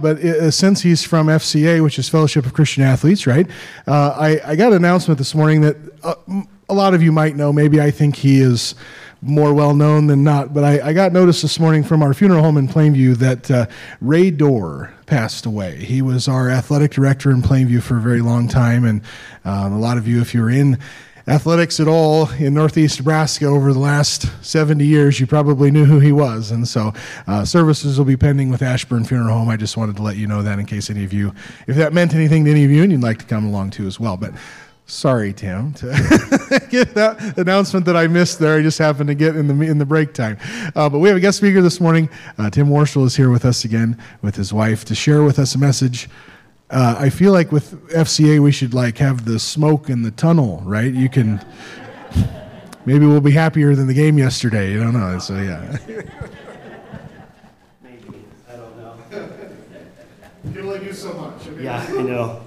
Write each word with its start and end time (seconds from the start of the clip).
but 0.00 0.18
uh, 0.18 0.50
since 0.50 0.82
he's 0.82 1.04
from 1.04 1.26
FCA, 1.26 1.82
which 1.82 1.98
is 1.98 2.08
Fellowship 2.08 2.46
of 2.46 2.54
Christian 2.54 2.82
Athletes, 2.82 3.26
right? 3.26 3.48
Uh, 3.86 4.14
I, 4.18 4.52
I 4.52 4.56
got 4.56 4.72
an 4.72 4.76
announcement 4.78 5.18
this 5.18 5.34
morning 5.34 5.60
that 5.62 5.76
uh, 6.02 6.14
a 6.68 6.74
lot 6.74 6.94
of 6.94 7.02
you 7.02 7.12
might 7.12 7.36
know. 7.36 7.52
Maybe 7.52 7.80
I 7.80 7.90
think 7.90 8.16
he 8.16 8.40
is 8.40 8.74
more 9.22 9.54
well 9.54 9.74
known 9.74 10.06
than 10.06 10.22
not, 10.22 10.52
but 10.52 10.64
I, 10.64 10.88
I 10.88 10.92
got 10.92 11.12
notice 11.12 11.40
this 11.40 11.58
morning 11.58 11.82
from 11.82 12.02
our 12.02 12.12
funeral 12.12 12.42
home 12.42 12.58
in 12.58 12.68
Plainview 12.68 13.16
that 13.16 13.50
uh, 13.50 13.66
Ray 14.00 14.30
Dorr 14.30 14.92
passed 15.06 15.46
away. 15.46 15.76
He 15.76 16.02
was 16.02 16.28
our 16.28 16.50
athletic 16.50 16.90
director 16.90 17.30
in 17.30 17.40
Plainview 17.40 17.82
for 17.82 17.96
a 17.96 18.00
very 18.00 18.20
long 18.20 18.48
time, 18.48 18.84
and 18.84 19.00
um, 19.44 19.72
a 19.72 19.78
lot 19.78 19.96
of 19.96 20.06
you, 20.06 20.20
if 20.20 20.34
you're 20.34 20.50
in 20.50 20.78
athletics 21.26 21.80
at 21.80 21.88
all 21.88 22.28
in 22.32 22.52
northeast 22.52 22.98
Nebraska 22.98 23.46
over 23.46 23.72
the 23.72 23.78
last 23.78 24.26
70 24.44 24.84
years, 24.84 25.18
you 25.18 25.26
probably 25.26 25.70
knew 25.70 25.84
who 25.84 25.98
he 25.98 26.12
was. 26.12 26.50
And 26.50 26.68
so 26.68 26.92
uh, 27.26 27.44
services 27.44 27.98
will 27.98 28.04
be 28.04 28.16
pending 28.16 28.50
with 28.50 28.62
Ashburn 28.62 29.04
Funeral 29.04 29.38
Home. 29.38 29.48
I 29.48 29.56
just 29.56 29.76
wanted 29.76 29.96
to 29.96 30.02
let 30.02 30.16
you 30.16 30.26
know 30.26 30.42
that 30.42 30.58
in 30.58 30.66
case 30.66 30.90
any 30.90 31.04
of 31.04 31.12
you, 31.12 31.34
if 31.66 31.76
that 31.76 31.92
meant 31.92 32.14
anything 32.14 32.44
to 32.44 32.50
any 32.50 32.64
of 32.64 32.70
you 32.70 32.82
and 32.82 32.92
you'd 32.92 33.00
like 33.00 33.18
to 33.18 33.24
come 33.24 33.46
along 33.46 33.70
too 33.70 33.86
as 33.86 33.98
well. 33.98 34.16
But 34.16 34.34
sorry, 34.86 35.32
Tim, 35.32 35.72
to 35.74 35.86
get 36.70 36.94
that 36.94 37.38
announcement 37.38 37.86
that 37.86 37.96
I 37.96 38.06
missed 38.06 38.38
there. 38.38 38.58
I 38.58 38.62
just 38.62 38.78
happened 38.78 39.08
to 39.08 39.14
get 39.14 39.34
in 39.34 39.46
the, 39.46 39.66
in 39.66 39.78
the 39.78 39.86
break 39.86 40.12
time. 40.12 40.36
Uh, 40.76 40.90
but 40.90 40.98
we 40.98 41.08
have 41.08 41.16
a 41.16 41.20
guest 41.20 41.38
speaker 41.38 41.62
this 41.62 41.80
morning. 41.80 42.10
Uh, 42.36 42.50
Tim 42.50 42.68
Worshel 42.68 43.06
is 43.06 43.16
here 43.16 43.30
with 43.30 43.46
us 43.46 43.64
again 43.64 43.98
with 44.20 44.36
his 44.36 44.52
wife 44.52 44.84
to 44.86 44.94
share 44.94 45.22
with 45.22 45.38
us 45.38 45.54
a 45.54 45.58
message 45.58 46.08
uh, 46.74 46.96
I 46.98 47.08
feel 47.08 47.30
like 47.30 47.52
with 47.52 47.88
FCA 47.90 48.40
we 48.40 48.50
should 48.50 48.74
like 48.74 48.98
have 48.98 49.24
the 49.24 49.38
smoke 49.38 49.88
in 49.88 50.02
the 50.02 50.10
tunnel, 50.10 50.60
right? 50.64 50.92
You 50.92 51.08
can 51.08 51.40
maybe 52.84 53.06
we'll 53.06 53.20
be 53.20 53.30
happier 53.30 53.76
than 53.76 53.86
the 53.86 53.94
game 53.94 54.18
yesterday. 54.18 54.72
You 54.72 54.82
don't 54.82 54.92
know. 54.92 55.18
So 55.20 55.36
yeah. 55.36 55.78
Maybe 57.82 58.24
I 58.48 58.56
don't 58.56 58.76
know. 58.76 58.96
You 60.44 60.52
can 60.52 60.66
only 60.66 60.80
do 60.80 60.92
so 60.92 61.14
much. 61.14 61.46
Yeah, 61.58 61.86
I 61.88 62.02
know. 62.02 62.42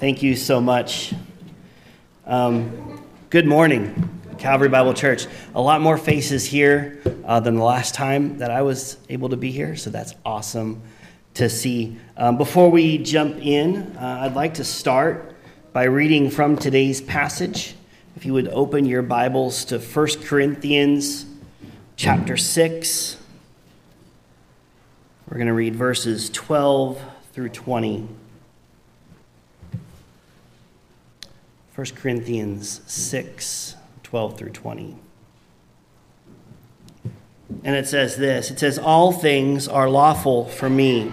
Thank 0.00 0.22
you 0.22 0.36
so 0.36 0.58
much. 0.58 1.12
Um, 2.24 3.04
good 3.28 3.46
morning, 3.46 4.20
Calvary 4.38 4.68
Bible 4.68 4.94
Church. 4.94 5.26
A 5.54 5.60
lot 5.60 5.80
more 5.82 5.98
faces 5.98 6.46
here 6.46 7.02
uh, 7.26 7.40
than 7.40 7.56
the 7.56 7.64
last 7.64 7.94
time 7.94 8.38
that 8.38 8.50
I 8.50 8.62
was 8.62 8.96
able 9.10 9.28
to 9.28 9.36
be 9.36 9.50
here, 9.50 9.76
so 9.76 9.90
that's 9.90 10.14
awesome 10.24 10.82
to 11.36 11.50
see. 11.50 11.96
Um, 12.16 12.38
before 12.38 12.70
we 12.70 12.96
jump 12.98 13.38
in, 13.38 13.94
uh, 13.98 14.20
I'd 14.22 14.34
like 14.34 14.54
to 14.54 14.64
start 14.64 15.34
by 15.74 15.84
reading 15.84 16.30
from 16.30 16.56
today's 16.56 17.02
passage. 17.02 17.74
If 18.16 18.24
you 18.24 18.32
would 18.32 18.48
open 18.48 18.86
your 18.86 19.02
Bibles 19.02 19.66
to 19.66 19.78
1 19.78 20.06
Corinthians 20.24 21.26
chapter 21.96 22.38
6, 22.38 23.18
we're 25.28 25.36
going 25.36 25.46
to 25.48 25.52
read 25.52 25.76
verses 25.76 26.30
12 26.30 27.02
through 27.32 27.50
20. 27.50 28.08
1 31.74 31.86
Corinthians 31.96 32.80
6, 32.86 33.76
12 34.02 34.38
through 34.38 34.50
20. 34.50 34.96
And 37.62 37.76
it 37.76 37.86
says 37.86 38.16
this 38.16 38.50
it 38.50 38.58
says, 38.58 38.78
All 38.78 39.12
things 39.12 39.68
are 39.68 39.90
lawful 39.90 40.46
for 40.46 40.70
me 40.70 41.12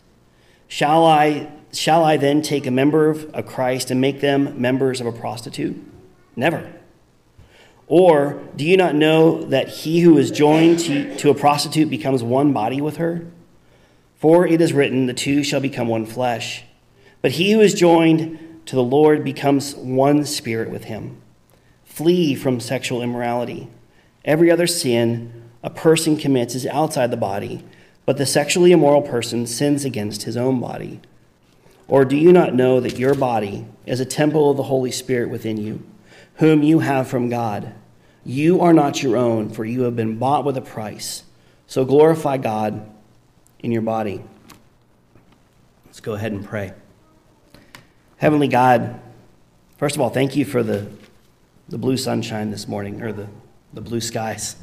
Shall 0.71 1.05
I, 1.05 1.51
shall 1.73 2.01
I 2.05 2.15
then 2.15 2.41
take 2.41 2.65
a 2.65 2.71
member 2.71 3.09
of, 3.09 3.29
a 3.33 3.43
Christ 3.43 3.91
and 3.91 3.99
make 3.99 4.21
them 4.21 4.61
members 4.61 5.01
of 5.01 5.05
a 5.05 5.11
prostitute? 5.11 5.75
Never. 6.33 6.71
Or 7.87 8.41
do 8.55 8.63
you 8.63 8.77
not 8.77 8.95
know 8.95 9.43
that 9.43 9.67
he 9.67 9.99
who 9.99 10.17
is 10.17 10.31
joined 10.31 10.79
to, 10.79 11.13
to 11.17 11.29
a 11.29 11.35
prostitute 11.35 11.89
becomes 11.89 12.23
one 12.23 12.53
body 12.53 12.79
with 12.79 12.95
her? 12.95 13.27
For 14.15 14.47
it 14.47 14.61
is 14.61 14.71
written, 14.71 15.07
the 15.07 15.13
two 15.13 15.43
shall 15.43 15.59
become 15.59 15.89
one 15.89 16.05
flesh. 16.05 16.63
But 17.21 17.31
he 17.31 17.51
who 17.51 17.59
is 17.59 17.73
joined 17.73 18.61
to 18.67 18.77
the 18.77 18.81
Lord 18.81 19.25
becomes 19.25 19.75
one 19.75 20.23
spirit 20.23 20.69
with 20.69 20.85
him. 20.85 21.21
Flee 21.83 22.33
from 22.33 22.61
sexual 22.61 23.01
immorality. 23.01 23.67
Every 24.23 24.49
other 24.49 24.67
sin 24.67 25.49
a 25.63 25.69
person 25.69 26.15
commits 26.15 26.55
is 26.55 26.65
outside 26.65 27.11
the 27.11 27.17
body 27.17 27.61
but 28.11 28.17
the 28.17 28.25
sexually 28.25 28.73
immoral 28.73 29.01
person 29.01 29.47
sins 29.47 29.85
against 29.85 30.23
his 30.23 30.35
own 30.35 30.59
body. 30.59 30.99
Or 31.87 32.03
do 32.03 32.17
you 32.17 32.33
not 32.33 32.53
know 32.53 32.81
that 32.81 32.99
your 32.99 33.15
body 33.15 33.65
is 33.85 34.01
a 34.01 34.05
temple 34.05 34.51
of 34.51 34.57
the 34.57 34.63
Holy 34.63 34.91
Spirit 34.91 35.29
within 35.29 35.55
you, 35.55 35.81
whom 36.35 36.61
you 36.61 36.79
have 36.79 37.07
from 37.07 37.29
God? 37.29 37.73
You 38.25 38.59
are 38.59 38.73
not 38.73 39.01
your 39.01 39.15
own, 39.15 39.49
for 39.49 39.63
you 39.63 39.83
have 39.83 39.95
been 39.95 40.17
bought 40.17 40.43
with 40.43 40.57
a 40.57 40.61
price. 40.61 41.23
So 41.67 41.85
glorify 41.85 42.35
God 42.35 42.93
in 43.59 43.71
your 43.71 43.81
body. 43.81 44.21
Let's 45.85 46.01
go 46.01 46.11
ahead 46.11 46.33
and 46.33 46.43
pray. 46.43 46.73
Heavenly 48.17 48.49
God, 48.49 48.99
first 49.77 49.95
of 49.95 50.01
all, 50.01 50.09
thank 50.09 50.35
you 50.35 50.43
for 50.43 50.63
the, 50.63 50.91
the 51.69 51.77
blue 51.77 51.95
sunshine 51.95 52.51
this 52.51 52.67
morning, 52.67 53.01
or 53.01 53.13
the, 53.13 53.29
the 53.71 53.79
blue 53.79 54.01
skies 54.01 54.57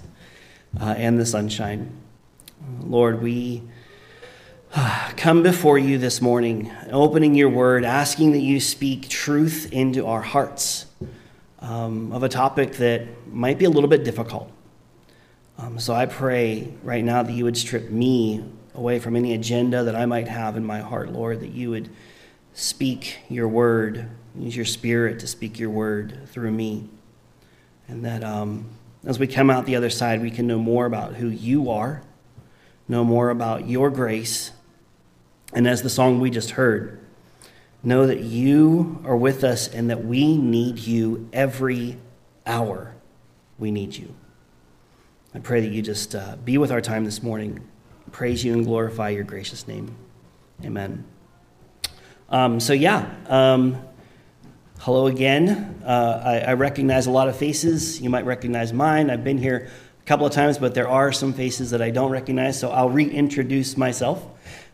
uh, 0.79 0.95
and 0.99 1.19
the 1.19 1.25
sunshine. 1.25 2.03
Lord, 2.83 3.23
we 3.23 3.63
come 5.17 5.43
before 5.43 5.79
you 5.79 5.99
this 5.99 6.21
morning, 6.21 6.71
opening 6.91 7.35
your 7.35 7.49
word, 7.49 7.85
asking 7.85 8.33
that 8.33 8.41
you 8.41 8.61
speak 8.61 9.09
truth 9.09 9.73
into 9.73 10.07
our 10.07 10.21
hearts 10.21 10.87
um, 11.61 12.13
of 12.13 12.23
a 12.23 12.29
topic 12.29 12.75
that 12.75 13.07
might 13.33 13.59
be 13.59 13.65
a 13.65 13.71
little 13.71 13.89
bit 13.89 14.05
difficult. 14.05 14.51
Um, 15.57 15.79
so 15.79 15.95
I 15.95 16.07
pray 16.07 16.73
right 16.83 17.03
now 17.03 17.23
that 17.23 17.33
you 17.33 17.45
would 17.45 17.57
strip 17.57 17.91
me 17.91 18.45
away 18.75 18.99
from 18.99 19.17
any 19.17 19.35
agenda 19.35 19.85
that 19.85 19.97
I 19.97 20.07
might 20.07 20.29
have 20.29 20.57
in 20.57 20.65
my 20.65 20.81
heart, 20.81 21.11
Lord, 21.11 21.41
that 21.41 21.51
you 21.51 21.71
would 21.71 21.89
speak 22.53 23.19
your 23.29 23.49
word, 23.49 24.09
use 24.37 24.55
your 24.55 24.65
spirit 24.65 25.21
to 25.21 25.27
speak 25.27 25.59
your 25.59 25.71
word 25.71 26.29
through 26.29 26.53
me. 26.53 26.89
And 27.89 28.05
that 28.05 28.23
um, 28.23 28.67
as 29.05 29.19
we 29.19 29.27
come 29.27 29.49
out 29.49 29.65
the 29.65 29.77
other 29.77 29.91
side, 29.91 30.21
we 30.21 30.31
can 30.31 30.47
know 30.47 30.59
more 30.59 30.87
about 30.87 31.15
who 31.15 31.29
you 31.29 31.71
are 31.71 32.03
know 32.89 33.05
more 33.05 33.31
about 33.31 33.69
your 33.69 33.91
grace. 33.91 34.51
And 35.53 35.69
as 35.69 35.83
the 35.83 35.91
song 35.91 36.21
we 36.21 36.31
just 36.31 36.53
heard, 36.53 36.99
know 37.83 38.07
that 38.07 38.21
you 38.21 39.01
are 39.05 39.17
with 39.17 39.45
us 39.45 39.69
and 39.69 39.91
that 39.91 40.05
we 40.05 40.37
need 40.37 40.79
you 40.79 41.29
every 41.33 41.99
hour. 42.47 42.95
We 43.59 43.71
need 43.71 43.97
you. 43.97 44.15
I 45.35 45.39
pray 45.39 45.61
that 45.61 45.71
you 45.71 45.83
just 45.83 46.15
uh, 46.15 46.37
be 46.45 46.59
with 46.59 46.73
our 46.73 46.81
time 46.81 47.05
this 47.05 47.23
morning. 47.23 47.61
Praise 48.13 48.43
you 48.45 48.55
and 48.55 48.65
glorify 48.65 49.11
your 49.11 49.25
gracious 49.25 49.69
name. 49.69 49.95
Amen. 50.65 51.05
Um, 52.31 52.61
so, 52.61 52.73
yeah, 52.73 53.15
um, 53.27 53.83
hello 54.81 55.07
again. 55.07 55.83
Uh, 55.85 56.23
I, 56.25 56.39
I 56.51 56.53
recognize 56.55 57.07
a 57.07 57.11
lot 57.11 57.29
of 57.29 57.37
faces. 57.37 58.01
You 58.01 58.11
might 58.11 58.25
recognize 58.25 58.73
mine. 58.73 59.11
I've 59.11 59.25
been 59.25 59.39
here 59.39 59.71
couple 60.09 60.25
of 60.25 60.33
times, 60.33 60.57
but 60.57 60.73
there 60.73 60.89
are 60.89 61.13
some 61.13 61.35
faces 61.35 61.69
that 61.69 61.83
I 61.83 61.91
don't 61.91 62.11
recognize, 62.11 62.59
so 62.59 62.71
I'll 62.71 62.89
reintroduce 62.89 63.77
myself. 63.77 64.27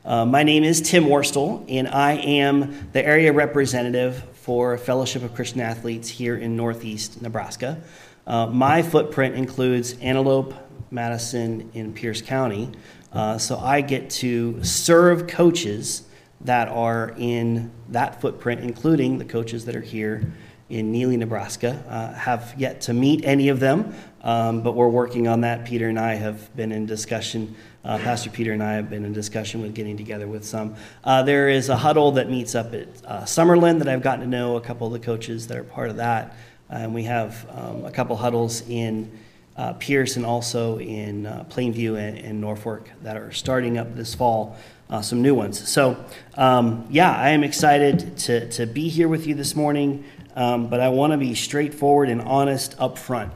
Uh, 0.05 0.25
my 0.25 0.45
name 0.45 0.63
is 0.63 0.81
Tim 0.81 1.07
Worstel, 1.07 1.65
and 1.69 1.89
I 1.89 2.13
am 2.13 2.89
the 2.93 3.05
area 3.05 3.33
representative 3.33 4.23
for 4.35 4.79
Fellowship 4.79 5.25
of 5.25 5.35
Christian 5.35 5.61
Athletes 5.61 6.09
here 6.09 6.37
in 6.37 6.55
Northeast 6.55 7.21
Nebraska. 7.21 7.83
Uh, 8.29 8.47
my 8.47 8.81
footprint 8.81 9.35
includes 9.35 9.99
Antelope, 9.99 10.55
Madison, 10.93 11.69
and 11.75 11.97
Pierce 11.97 12.23
County, 12.23 12.71
uh, 13.13 13.37
so 13.37 13.59
I 13.59 13.81
get 13.81 14.11
to 14.11 14.63
serve 14.63 15.27
coaches 15.27 16.05
that 16.43 16.69
are 16.69 17.13
in 17.19 17.73
that 17.89 18.21
footprint, 18.21 18.61
including 18.61 19.19
the 19.19 19.25
coaches 19.25 19.65
that 19.65 19.75
are 19.75 19.81
here 19.81 20.33
in 20.69 20.93
Neligh, 20.93 21.19
Nebraska. 21.19 21.83
Uh, 21.89 22.13
have 22.15 22.55
yet 22.57 22.81
to 22.83 22.93
meet 22.93 23.25
any 23.25 23.49
of 23.49 23.61
them, 23.61 23.95
um, 24.25 24.63
but 24.63 24.75
we're 24.75 24.89
working 24.89 25.29
on 25.29 25.43
that. 25.43 25.67
Peter 25.67 25.89
and 25.89 25.99
I 25.99 26.15
have 26.15 26.55
been 26.57 26.73
in 26.73 26.87
discussion. 26.87 27.55
Uh, 27.85 27.99
Pastor 27.99 28.31
Peter 28.31 28.53
and 28.53 28.63
I 28.63 28.73
have 28.73 28.89
been 28.89 29.05
in 29.05 29.13
discussion 29.13 29.61
with 29.61 29.75
getting 29.75 29.99
together 29.99 30.27
with 30.27 30.45
some. 30.45 30.75
Uh, 31.05 31.23
there 31.23 31.51
is 31.51 31.69
a 31.69 31.77
huddle 31.77 32.13
that 32.13 32.31
meets 32.31 32.55
up 32.55 32.73
at 32.73 32.89
uh, 33.07 33.21
Summerland 33.25 33.79
that 33.79 33.89
I've 33.89 34.03
gotten 34.03 34.23
to 34.23 34.27
know 34.27 34.57
a 34.57 34.61
couple 34.63 34.87
of 34.87 34.95
the 34.95 34.99
coaches 34.99 35.47
that 35.49 35.59
are 35.59 35.65
part 35.65 35.91
of 35.91 35.97
that. 35.97 36.35
and 36.71 36.95
we 36.95 37.03
have 37.05 37.47
um, 37.51 37.85
a 37.85 37.91
couple 37.91 38.17
huddles 38.17 38.67
in 38.69 39.11
uh, 39.57 39.75
Pierce 39.75 40.17
and 40.17 40.25
also 40.25 40.79
in 40.79 41.27
uh, 41.27 41.45
Plainview 41.49 41.99
and, 41.99 42.19
and, 42.19 42.41
Norfolk 42.41 42.91
that 43.03 43.17
are 43.17 43.31
starting 43.31 43.79
up 43.79 43.95
this 43.95 44.15
fall. 44.15 44.57
uh, 44.91 45.01
some 45.01 45.23
new 45.23 45.35
ones. 45.35 45.69
So, 45.69 46.03
um, 46.37 46.87
yeah, 46.91 47.15
I 47.17 47.31
am 47.31 47.45
excited 47.45 48.19
to, 48.19 48.49
to 48.51 48.67
be 48.67 48.89
here 48.89 49.09
with 49.09 49.27
you 49.27 49.35
this 49.35 49.55
morning, 49.55 50.05
um, 50.35 50.69
but 50.69 50.81
I 50.81 50.89
want 50.89 51.13
to 51.13 51.17
be 51.17 51.35
straightforward 51.35 52.09
and 52.09 52.21
honest 52.21 52.75
up 52.79 52.99
front. 52.99 53.33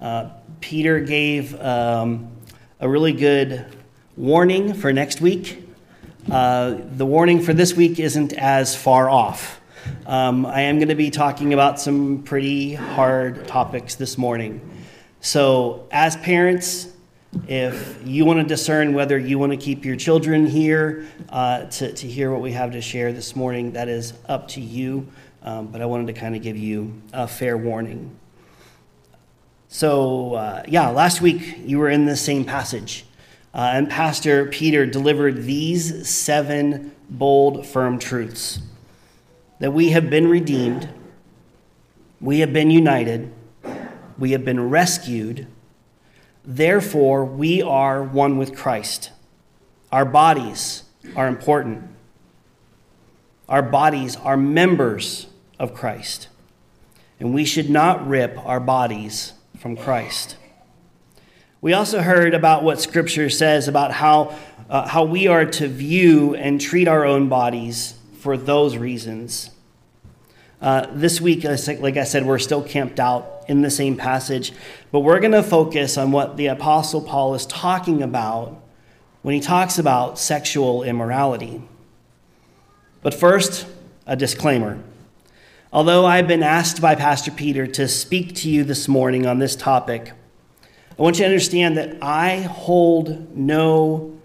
Uh, 0.00 0.30
Peter 0.60 1.00
gave 1.00 1.60
um, 1.60 2.30
a 2.80 2.88
really 2.88 3.12
good 3.12 3.66
warning 4.16 4.74
for 4.74 4.92
next 4.92 5.20
week. 5.20 5.64
Uh, 6.30 6.76
the 6.96 7.06
warning 7.06 7.40
for 7.40 7.52
this 7.52 7.74
week 7.74 7.98
isn't 7.98 8.32
as 8.34 8.76
far 8.76 9.08
off. 9.10 9.60
Um, 10.06 10.46
I 10.46 10.62
am 10.62 10.76
going 10.76 10.88
to 10.88 10.94
be 10.94 11.10
talking 11.10 11.52
about 11.52 11.80
some 11.80 12.22
pretty 12.22 12.74
hard 12.74 13.46
topics 13.48 13.94
this 13.94 14.18
morning. 14.18 14.60
So, 15.20 15.88
as 15.90 16.16
parents, 16.16 16.92
if 17.48 17.98
you 18.04 18.24
want 18.24 18.40
to 18.40 18.44
discern 18.44 18.94
whether 18.94 19.18
you 19.18 19.38
want 19.38 19.52
to 19.52 19.58
keep 19.58 19.84
your 19.84 19.96
children 19.96 20.46
here 20.46 21.06
uh, 21.28 21.64
to, 21.64 21.92
to 21.92 22.06
hear 22.06 22.30
what 22.30 22.40
we 22.40 22.52
have 22.52 22.72
to 22.72 22.80
share 22.80 23.12
this 23.12 23.34
morning, 23.34 23.72
that 23.72 23.88
is 23.88 24.12
up 24.28 24.48
to 24.48 24.60
you. 24.60 25.08
Um, 25.42 25.68
but 25.68 25.80
I 25.80 25.86
wanted 25.86 26.06
to 26.08 26.12
kind 26.12 26.36
of 26.36 26.42
give 26.42 26.56
you 26.56 27.00
a 27.12 27.26
fair 27.26 27.56
warning. 27.56 28.16
So, 29.68 30.34
uh, 30.34 30.62
yeah, 30.66 30.88
last 30.88 31.20
week 31.20 31.58
you 31.64 31.78
were 31.78 31.90
in 31.90 32.06
the 32.06 32.16
same 32.16 32.44
passage, 32.44 33.04
uh, 33.54 33.70
and 33.74 33.88
Pastor 33.88 34.46
Peter 34.46 34.86
delivered 34.86 35.44
these 35.44 36.08
seven 36.08 36.92
bold, 37.08 37.66
firm 37.66 37.98
truths 37.98 38.60
that 39.60 39.72
we 39.72 39.90
have 39.90 40.08
been 40.08 40.28
redeemed, 40.28 40.88
we 42.20 42.40
have 42.40 42.52
been 42.52 42.70
united, 42.70 43.32
we 44.18 44.32
have 44.32 44.44
been 44.44 44.68
rescued 44.68 45.46
Therefore, 46.50 47.26
we 47.26 47.60
are 47.60 48.02
one 48.02 48.38
with 48.38 48.56
Christ. 48.56 49.10
Our 49.92 50.06
bodies 50.06 50.84
are 51.14 51.28
important. 51.28 51.84
Our 53.50 53.60
bodies 53.60 54.16
are 54.16 54.38
members 54.38 55.26
of 55.58 55.74
Christ. 55.74 56.28
And 57.20 57.34
we 57.34 57.44
should 57.44 57.68
not 57.68 58.08
rip 58.08 58.38
our 58.46 58.60
bodies 58.60 59.34
from 59.58 59.76
Christ. 59.76 60.36
We 61.60 61.72
also 61.72 62.00
heard 62.00 62.34
about 62.34 62.62
what 62.62 62.80
Scripture 62.80 63.28
says 63.28 63.66
about 63.66 63.90
how, 63.90 64.36
uh, 64.70 64.86
how 64.86 65.04
we 65.04 65.26
are 65.26 65.44
to 65.44 65.66
view 65.66 66.36
and 66.36 66.60
treat 66.60 66.86
our 66.86 67.04
own 67.04 67.28
bodies 67.28 67.94
for 68.20 68.36
those 68.36 68.76
reasons. 68.76 69.50
Uh, 70.60 70.86
this 70.92 71.20
week, 71.20 71.44
like 71.44 71.96
I 71.96 72.04
said, 72.04 72.24
we're 72.24 72.38
still 72.38 72.62
camped 72.62 73.00
out 73.00 73.44
in 73.48 73.62
the 73.62 73.70
same 73.70 73.96
passage, 73.96 74.52
but 74.92 75.00
we're 75.00 75.20
going 75.20 75.32
to 75.32 75.42
focus 75.42 75.96
on 75.96 76.12
what 76.12 76.36
the 76.36 76.46
Apostle 76.46 77.00
Paul 77.00 77.34
is 77.34 77.46
talking 77.46 78.02
about 78.02 78.60
when 79.22 79.34
he 79.34 79.40
talks 79.40 79.78
about 79.78 80.18
sexual 80.18 80.84
immorality. 80.84 81.62
But 83.02 83.14
first, 83.14 83.66
a 84.06 84.16
disclaimer. 84.16 84.78
Although 85.70 86.06
I've 86.06 86.26
been 86.26 86.42
asked 86.42 86.80
by 86.80 86.94
Pastor 86.94 87.30
Peter 87.30 87.66
to 87.66 87.88
speak 87.88 88.34
to 88.36 88.48
you 88.48 88.64
this 88.64 88.88
morning 88.88 89.26
on 89.26 89.38
this 89.38 89.54
topic, 89.54 90.12
I 90.98 91.02
want 91.02 91.18
you 91.18 91.24
to 91.24 91.28
understand 91.28 91.76
that 91.76 92.02
I 92.02 92.38
hold 92.40 93.36
no 93.36 94.18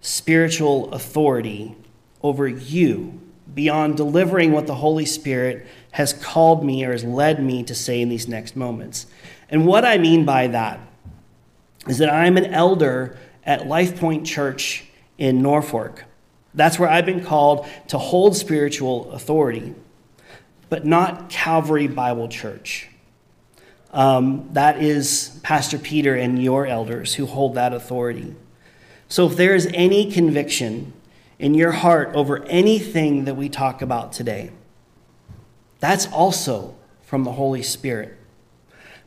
spiritual 0.00 0.92
authority 0.92 1.76
over 2.24 2.48
you 2.48 3.20
beyond 3.54 3.98
delivering 3.98 4.50
what 4.50 4.66
the 4.66 4.74
Holy 4.74 5.04
Spirit 5.04 5.64
has 5.92 6.12
called 6.12 6.64
me 6.64 6.84
or 6.84 6.90
has 6.90 7.04
led 7.04 7.40
me 7.40 7.62
to 7.62 7.74
say 7.74 8.02
in 8.02 8.08
these 8.08 8.26
next 8.26 8.56
moments. 8.56 9.06
And 9.48 9.66
what 9.66 9.84
I 9.84 9.96
mean 9.96 10.24
by 10.24 10.48
that 10.48 10.80
is 11.86 11.98
that 11.98 12.12
I'm 12.12 12.36
an 12.36 12.46
elder 12.46 13.16
at 13.44 13.68
Life 13.68 14.00
Point 14.00 14.26
Church 14.26 14.86
in 15.18 15.40
Norfolk. 15.40 16.04
That's 16.52 16.80
where 16.80 16.88
I've 16.88 17.06
been 17.06 17.24
called 17.24 17.68
to 17.88 17.98
hold 17.98 18.36
spiritual 18.36 19.12
authority, 19.12 19.76
but 20.70 20.86
not 20.86 21.28
Calvary 21.28 21.86
Bible 21.86 22.28
Church. 22.28 22.88
Um, 23.92 24.48
that 24.52 24.82
is 24.82 25.38
Pastor 25.42 25.76
Peter 25.78 26.14
and 26.14 26.42
your 26.42 26.64
elders 26.64 27.14
who 27.14 27.26
hold 27.26 27.56
that 27.56 27.74
authority. 27.74 28.34
So 29.08 29.26
if 29.26 29.36
there 29.36 29.54
is 29.54 29.68
any 29.74 30.10
conviction 30.10 30.94
in 31.40 31.54
your 31.54 31.72
heart 31.72 32.14
over 32.14 32.44
anything 32.44 33.24
that 33.24 33.34
we 33.34 33.48
talk 33.48 33.80
about 33.80 34.12
today. 34.12 34.50
That's 35.80 36.06
also 36.12 36.76
from 37.02 37.24
the 37.24 37.32
Holy 37.32 37.62
Spirit. 37.62 38.16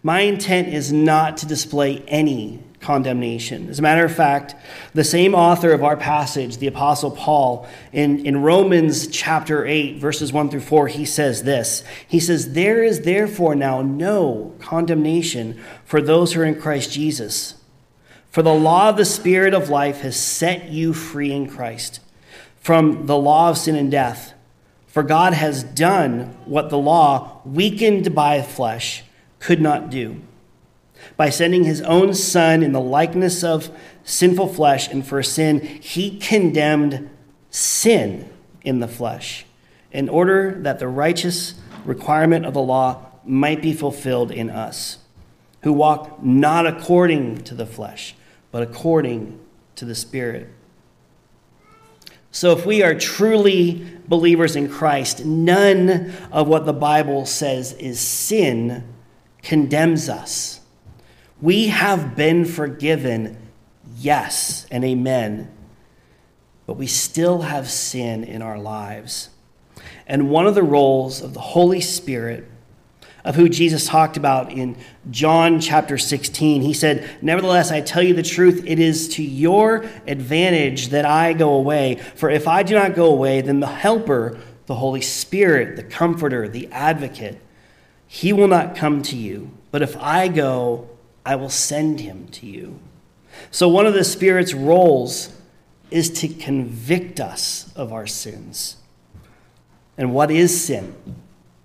My 0.01 0.21
intent 0.21 0.67
is 0.67 0.91
not 0.91 1.37
to 1.37 1.45
display 1.45 1.99
any 2.07 2.63
condemnation. 2.83 3.69
As 3.69 3.79
a 3.79 3.81
matter 3.81 4.05
of 4.05 4.13
fact, 4.13 4.55
the 4.93 5.03
same 5.03 5.33
author 5.33 5.71
of 5.71 5.83
our 5.83 5.97
passage, 5.97 6.57
the 6.57 6.67
Apostle 6.67 7.11
Paul, 7.11 7.67
in, 7.91 8.25
in 8.25 8.41
Romans 8.41 9.07
chapter 9.07 9.65
8, 9.65 9.97
verses 9.97 10.31
1 10.31 10.49
through 10.49 10.59
4, 10.59 10.89
he 10.89 11.05
says 11.05 11.43
this 11.43 11.83
He 12.07 12.19
says, 12.19 12.53
There 12.53 12.83
is 12.83 13.01
therefore 13.01 13.55
now 13.55 13.81
no 13.81 14.53
condemnation 14.59 15.59
for 15.85 16.01
those 16.01 16.33
who 16.33 16.41
are 16.41 16.45
in 16.45 16.61
Christ 16.61 16.91
Jesus. 16.91 17.55
For 18.29 18.41
the 18.41 18.53
law 18.53 18.89
of 18.89 18.97
the 18.97 19.05
Spirit 19.05 19.53
of 19.53 19.69
life 19.69 20.01
has 20.01 20.19
set 20.19 20.69
you 20.69 20.93
free 20.93 21.31
in 21.31 21.47
Christ 21.47 21.99
from 22.59 23.05
the 23.05 23.17
law 23.17 23.49
of 23.49 23.57
sin 23.57 23.75
and 23.75 23.91
death. 23.91 24.33
For 24.87 25.03
God 25.03 25.33
has 25.33 25.63
done 25.63 26.35
what 26.45 26.69
the 26.69 26.77
law, 26.77 27.41
weakened 27.45 28.13
by 28.13 28.41
flesh, 28.41 29.03
could 29.39 29.61
not 29.61 29.89
do. 29.89 30.21
By 31.15 31.29
sending 31.29 31.63
his 31.63 31.81
own 31.81 32.13
Son 32.13 32.63
in 32.63 32.71
the 32.71 32.81
likeness 32.81 33.43
of 33.43 33.69
sinful 34.03 34.53
flesh, 34.53 34.87
and 34.87 35.05
for 35.05 35.21
sin, 35.21 35.59
he 35.59 36.17
condemned 36.17 37.09
sin 37.49 38.29
in 38.63 38.79
the 38.79 38.87
flesh, 38.87 39.45
in 39.91 40.09
order 40.09 40.57
that 40.61 40.79
the 40.79 40.87
righteous 40.87 41.55
requirement 41.85 42.45
of 42.45 42.53
the 42.53 42.61
law 42.61 43.05
might 43.25 43.61
be 43.61 43.73
fulfilled 43.73 44.31
in 44.31 44.49
us, 44.49 44.97
who 45.61 45.71
walk 45.71 46.23
not 46.23 46.65
according 46.65 47.43
to 47.43 47.55
the 47.55 47.65
flesh, 47.65 48.15
but 48.51 48.63
according 48.63 49.39
to 49.75 49.85
the 49.85 49.95
Spirit. 49.95 50.49
So, 52.31 52.51
if 52.51 52.65
we 52.65 52.81
are 52.81 52.95
truly 52.95 53.85
believers 54.07 54.55
in 54.55 54.67
Christ, 54.67 55.23
none 55.23 56.13
of 56.31 56.47
what 56.47 56.65
the 56.65 56.73
Bible 56.73 57.27
says 57.27 57.73
is 57.73 57.99
sin 57.99 58.83
condemns 59.43 60.09
us. 60.09 60.59
We 61.43 61.67
have 61.67 62.15
been 62.15 62.45
forgiven, 62.45 63.37
yes, 63.97 64.65
and 64.71 64.85
amen, 64.85 65.51
but 66.65 66.77
we 66.77 66.87
still 66.87 67.41
have 67.41 67.69
sin 67.69 68.23
in 68.23 68.41
our 68.41 68.57
lives. 68.57 69.27
And 70.07 70.29
one 70.29 70.47
of 70.47 70.55
the 70.55 70.63
roles 70.63 71.21
of 71.21 71.33
the 71.33 71.41
Holy 71.41 71.81
Spirit 71.81 72.49
of 73.25 73.35
who 73.35 73.49
Jesus 73.49 73.85
talked 73.85 74.15
about 74.15 74.53
in 74.53 74.77
John 75.11 75.59
chapter 75.59 75.97
16. 75.97 76.61
He 76.61 76.73
said, 76.73 77.09
Nevertheless, 77.21 77.71
I 77.71 77.81
tell 77.81 78.03
you 78.03 78.13
the 78.13 78.23
truth, 78.23 78.63
it 78.65 78.79
is 78.79 79.09
to 79.15 79.21
your 79.21 79.83
advantage 80.07 80.89
that 80.89 81.03
I 81.03 81.33
go 81.33 81.55
away. 81.55 81.95
For 82.15 82.29
if 82.29 82.47
I 82.47 82.63
do 82.63 82.73
not 82.73 82.95
go 82.95 83.07
away, 83.07 83.41
then 83.41 83.59
the 83.59 83.67
Helper, 83.67 84.39
the 84.67 84.75
Holy 84.75 85.01
Spirit, 85.01 85.75
the 85.75 85.83
Comforter, 85.83 86.47
the 86.47 86.69
Advocate, 86.71 87.41
he 88.07 88.31
will 88.31 88.47
not 88.47 88.77
come 88.77 89.01
to 89.01 89.17
you. 89.17 89.51
But 89.71 89.81
if 89.81 89.97
I 89.97 90.29
go, 90.29 90.87
I 91.25 91.35
will 91.35 91.49
send 91.49 91.99
him 91.99 92.27
to 92.29 92.45
you. 92.45 92.79
So, 93.51 93.67
one 93.67 93.85
of 93.85 93.93
the 93.93 94.03
Spirit's 94.03 94.53
roles 94.53 95.29
is 95.89 96.09
to 96.09 96.27
convict 96.27 97.19
us 97.19 97.71
of 97.75 97.93
our 97.93 98.07
sins. 98.07 98.77
And 99.97 100.13
what 100.13 100.31
is 100.31 100.65
sin? 100.65 100.95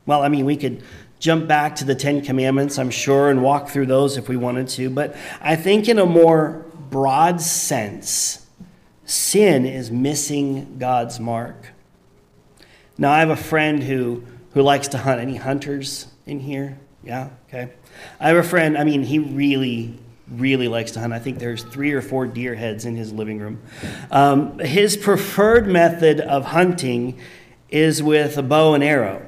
Well, 0.06 0.22
I 0.22 0.28
mean, 0.28 0.44
we 0.44 0.56
could 0.56 0.82
jump 1.18 1.48
back 1.48 1.76
to 1.76 1.84
the 1.84 1.94
Ten 1.94 2.22
Commandments, 2.22 2.78
I'm 2.78 2.90
sure, 2.90 3.30
and 3.30 3.42
walk 3.42 3.68
through 3.68 3.86
those 3.86 4.16
if 4.16 4.28
we 4.28 4.36
wanted 4.36 4.68
to. 4.68 4.90
But 4.90 5.16
I 5.40 5.56
think, 5.56 5.88
in 5.88 5.98
a 5.98 6.06
more 6.06 6.66
broad 6.90 7.40
sense, 7.40 8.46
sin 9.04 9.66
is 9.66 9.90
missing 9.90 10.78
God's 10.78 11.18
mark. 11.18 11.68
Now, 12.96 13.12
I 13.12 13.20
have 13.20 13.30
a 13.30 13.36
friend 13.36 13.82
who, 13.82 14.24
who 14.54 14.62
likes 14.62 14.88
to 14.88 14.98
hunt. 14.98 15.20
Any 15.20 15.36
hunters 15.36 16.08
in 16.26 16.40
here? 16.40 16.78
Yeah? 17.02 17.30
Okay. 17.48 17.70
I 18.20 18.28
have 18.28 18.36
a 18.36 18.42
friend, 18.42 18.76
I 18.76 18.84
mean, 18.84 19.02
he 19.02 19.18
really, 19.18 19.98
really 20.28 20.68
likes 20.68 20.92
to 20.92 21.00
hunt. 21.00 21.12
I 21.12 21.18
think 21.18 21.38
there's 21.38 21.62
three 21.62 21.92
or 21.92 22.02
four 22.02 22.26
deer 22.26 22.54
heads 22.54 22.84
in 22.84 22.96
his 22.96 23.12
living 23.12 23.38
room. 23.38 23.62
Um, 24.10 24.58
his 24.58 24.96
preferred 24.96 25.66
method 25.66 26.20
of 26.20 26.44
hunting 26.46 27.18
is 27.70 28.02
with 28.02 28.36
a 28.38 28.42
bow 28.42 28.74
and 28.74 28.82
arrow 28.82 29.24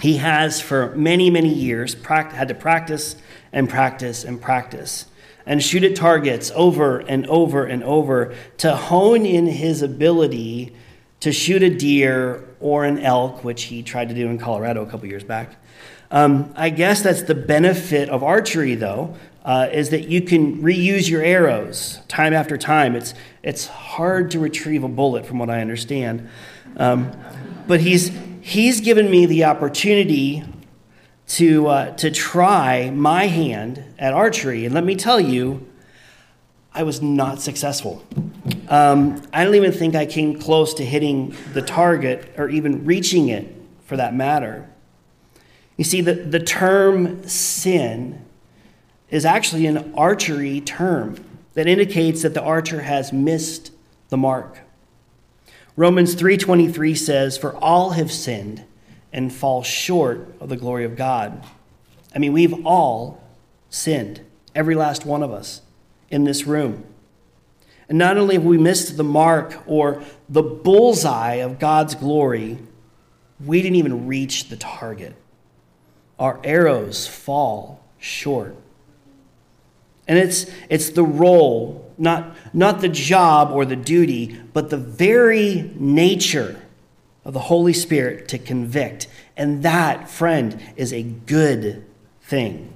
he 0.00 0.18
has 0.18 0.60
for 0.60 0.94
many, 0.94 1.30
many 1.30 1.52
years 1.52 1.94
had 2.04 2.48
to 2.48 2.54
practice 2.54 3.16
and 3.52 3.68
practice 3.68 4.24
and 4.24 4.40
practice 4.40 5.06
and 5.46 5.62
shoot 5.62 5.84
at 5.84 5.94
targets 5.94 6.50
over 6.54 6.98
and 6.98 7.26
over 7.28 7.64
and 7.64 7.82
over 7.84 8.34
to 8.58 8.74
hone 8.74 9.24
in 9.24 9.46
his 9.46 9.80
ability 9.80 10.74
to 11.20 11.32
shoot 11.32 11.62
a 11.62 11.70
deer 11.70 12.48
or 12.60 12.84
an 12.84 12.98
elk, 12.98 13.44
which 13.44 13.64
he 13.64 13.82
tried 13.82 14.08
to 14.08 14.14
do 14.14 14.28
in 14.28 14.38
Colorado 14.38 14.82
a 14.82 14.86
couple 14.86 15.06
years 15.08 15.24
back. 15.24 15.56
Um, 16.10 16.52
I 16.56 16.70
guess 16.70 17.02
that's 17.02 17.22
the 17.22 17.34
benefit 17.34 18.08
of 18.08 18.22
archery, 18.22 18.74
though. 18.74 19.16
uh, 19.46 19.68
is 19.72 19.90
that 19.90 20.08
you 20.08 20.20
can 20.20 20.60
reuse 20.60 21.08
your 21.08 21.22
arrows 21.22 22.00
time 22.08 22.34
after 22.34 22.58
time. 22.58 22.96
It's, 22.96 23.14
it's 23.44 23.68
hard 23.68 24.32
to 24.32 24.40
retrieve 24.40 24.82
a 24.82 24.88
bullet, 24.88 25.24
from 25.24 25.38
what 25.38 25.48
I 25.48 25.60
understand. 25.60 26.28
Um, 26.76 27.12
but 27.68 27.80
he's, 27.80 28.10
he's 28.40 28.80
given 28.80 29.08
me 29.08 29.24
the 29.24 29.44
opportunity 29.44 30.42
to, 31.28 31.68
uh, 31.68 31.90
to 31.96 32.10
try 32.10 32.90
my 32.90 33.28
hand 33.28 33.84
at 34.00 34.12
archery. 34.12 34.64
And 34.64 34.74
let 34.74 34.82
me 34.82 34.96
tell 34.96 35.20
you, 35.20 35.64
I 36.74 36.82
was 36.82 37.00
not 37.00 37.40
successful. 37.40 38.04
Um, 38.68 39.22
I 39.32 39.44
don't 39.44 39.54
even 39.54 39.70
think 39.70 39.94
I 39.94 40.06
came 40.06 40.40
close 40.40 40.74
to 40.74 40.84
hitting 40.84 41.36
the 41.52 41.62
target 41.62 42.34
or 42.36 42.48
even 42.48 42.84
reaching 42.84 43.28
it 43.28 43.46
for 43.84 43.96
that 43.96 44.12
matter. 44.12 44.68
You 45.76 45.84
see, 45.84 46.00
the, 46.00 46.14
the 46.14 46.40
term 46.40 47.26
sin 47.28 48.24
is 49.10 49.24
actually 49.24 49.66
an 49.66 49.94
archery 49.94 50.60
term 50.60 51.22
that 51.54 51.66
indicates 51.66 52.22
that 52.22 52.34
the 52.34 52.42
archer 52.42 52.82
has 52.82 53.12
missed 53.12 53.72
the 54.08 54.16
mark. 54.16 54.60
Romans 55.76 56.14
3:23 56.14 56.94
says, 56.94 57.36
"For 57.36 57.54
all 57.56 57.90
have 57.90 58.10
sinned 58.10 58.64
and 59.12 59.32
fall 59.32 59.62
short 59.62 60.34
of 60.40 60.48
the 60.48 60.56
glory 60.56 60.84
of 60.84 60.96
God." 60.96 61.42
I 62.14 62.18
mean, 62.18 62.32
we've 62.32 62.66
all 62.66 63.22
sinned, 63.68 64.20
every 64.54 64.74
last 64.74 65.04
one 65.04 65.22
of 65.22 65.32
us 65.32 65.60
in 66.10 66.24
this 66.24 66.46
room. 66.46 66.84
And 67.88 67.98
not 67.98 68.16
only 68.16 68.34
have 68.34 68.44
we 68.44 68.58
missed 68.58 68.96
the 68.96 69.04
mark 69.04 69.62
or 69.66 70.02
the 70.28 70.42
bullseye 70.42 71.34
of 71.34 71.58
God's 71.58 71.94
glory, 71.94 72.58
we 73.44 73.60
didn't 73.62 73.76
even 73.76 74.06
reach 74.06 74.48
the 74.48 74.56
target. 74.56 75.14
Our 76.18 76.40
arrows 76.44 77.06
fall 77.06 77.84
short. 77.98 78.56
And 80.08 80.18
it's, 80.18 80.46
it's 80.68 80.90
the 80.90 81.02
role, 81.02 81.92
not, 81.98 82.36
not 82.54 82.80
the 82.80 82.88
job 82.88 83.50
or 83.50 83.64
the 83.64 83.76
duty, 83.76 84.40
but 84.52 84.70
the 84.70 84.76
very 84.76 85.72
nature 85.74 86.62
of 87.24 87.34
the 87.34 87.40
Holy 87.40 87.72
Spirit 87.72 88.28
to 88.28 88.38
convict. 88.38 89.08
And 89.36 89.62
that, 89.64 90.08
friend, 90.08 90.60
is 90.76 90.92
a 90.92 91.02
good 91.02 91.84
thing. 92.22 92.72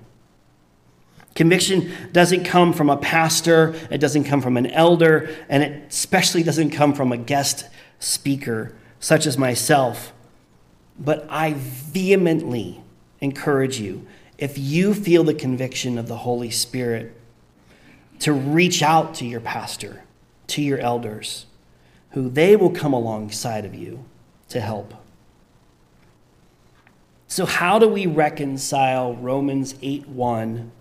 Conviction 1.37 1.93
doesn't 2.13 2.45
come 2.45 2.73
from 2.73 2.91
a 2.91 2.97
pastor, 2.97 3.75
it 3.91 3.99
doesn't 3.99 4.25
come 4.25 4.43
from 4.43 4.57
an 4.57 4.67
elder, 4.67 5.35
and 5.49 5.63
it 5.63 5.85
especially 5.89 6.43
doesn't 6.43 6.71
come 6.71 6.93
from 6.93 7.13
a 7.13 7.17
guest 7.17 7.69
speaker 8.01 8.75
such 8.99 9.27
as 9.27 9.39
myself. 9.39 10.13
But 10.99 11.27
I 11.31 11.55
vehemently 11.57 12.80
encourage 13.21 13.79
you, 13.81 14.07
if 14.39 14.57
you 14.59 14.95
feel 14.95 15.25
the 15.25 15.35
conviction 15.35 15.99
of 15.99 16.09
the 16.09 16.19
Holy 16.19 16.51
Spirit, 16.51 17.15
to 18.21 18.33
reach 18.33 18.83
out 18.83 19.15
to 19.17 19.27
your 19.27 19.41
pastor, 19.41 20.03
to 20.49 20.63
your 20.63 20.79
elders, 20.79 21.47
who 22.11 22.29
they 22.29 22.57
will 22.57 22.71
come 22.71 22.93
alongside 22.93 23.65
of 23.65 23.75
you 23.75 24.05
to 24.49 24.61
help. 24.61 24.95
So, 27.29 27.47
how 27.47 27.79
do 27.79 27.89
we 27.89 28.07
reconcile 28.07 29.15
Romans 29.15 29.75
8 29.81 30.09
1 30.09 30.73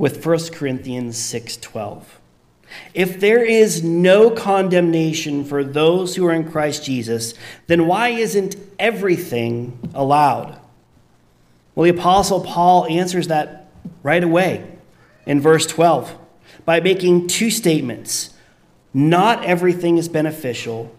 with 0.00 0.24
1 0.24 0.54
Corinthians 0.54 1.18
6:12. 1.18 2.18
If 2.94 3.20
there 3.20 3.44
is 3.44 3.84
no 3.84 4.30
condemnation 4.30 5.44
for 5.44 5.62
those 5.62 6.16
who 6.16 6.24
are 6.26 6.32
in 6.32 6.50
Christ 6.50 6.84
Jesus, 6.84 7.34
then 7.66 7.86
why 7.86 8.08
isn't 8.08 8.56
everything 8.78 9.78
allowed? 9.92 10.56
Well, 11.74 11.84
the 11.84 11.98
apostle 11.98 12.40
Paul 12.40 12.86
answers 12.86 13.28
that 13.28 13.70
right 14.02 14.22
away 14.22 14.70
in 15.26 15.40
verse 15.40 15.66
12 15.66 16.16
by 16.64 16.80
making 16.80 17.28
two 17.28 17.50
statements. 17.50 18.34
Not 18.92 19.44
everything 19.44 19.98
is 19.98 20.08
beneficial, 20.08 20.94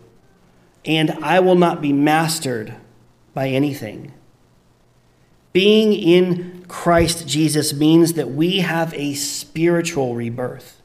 and 0.86 1.12
I 1.22 1.40
will 1.40 1.56
not 1.56 1.82
be 1.82 1.92
mastered 1.92 2.76
by 3.34 3.50
anything. 3.50 4.14
Being 5.54 5.94
in 5.94 6.66
Christ 6.68 7.28
Jesus 7.28 7.74
means 7.74 8.14
that 8.14 8.32
we 8.32 8.60
have 8.60 8.94
a 8.94 9.14
spiritual 9.14 10.16
rebirth. 10.16 10.82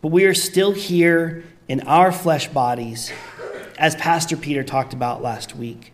But 0.00 0.08
we 0.08 0.24
are 0.24 0.34
still 0.34 0.72
here 0.72 1.44
in 1.68 1.80
our 1.80 2.10
flesh 2.10 2.48
bodies, 2.48 3.12
as 3.78 3.94
Pastor 3.96 4.36
Peter 4.36 4.62
talked 4.62 4.92
about 4.92 5.22
last 5.22 5.56
week. 5.56 5.93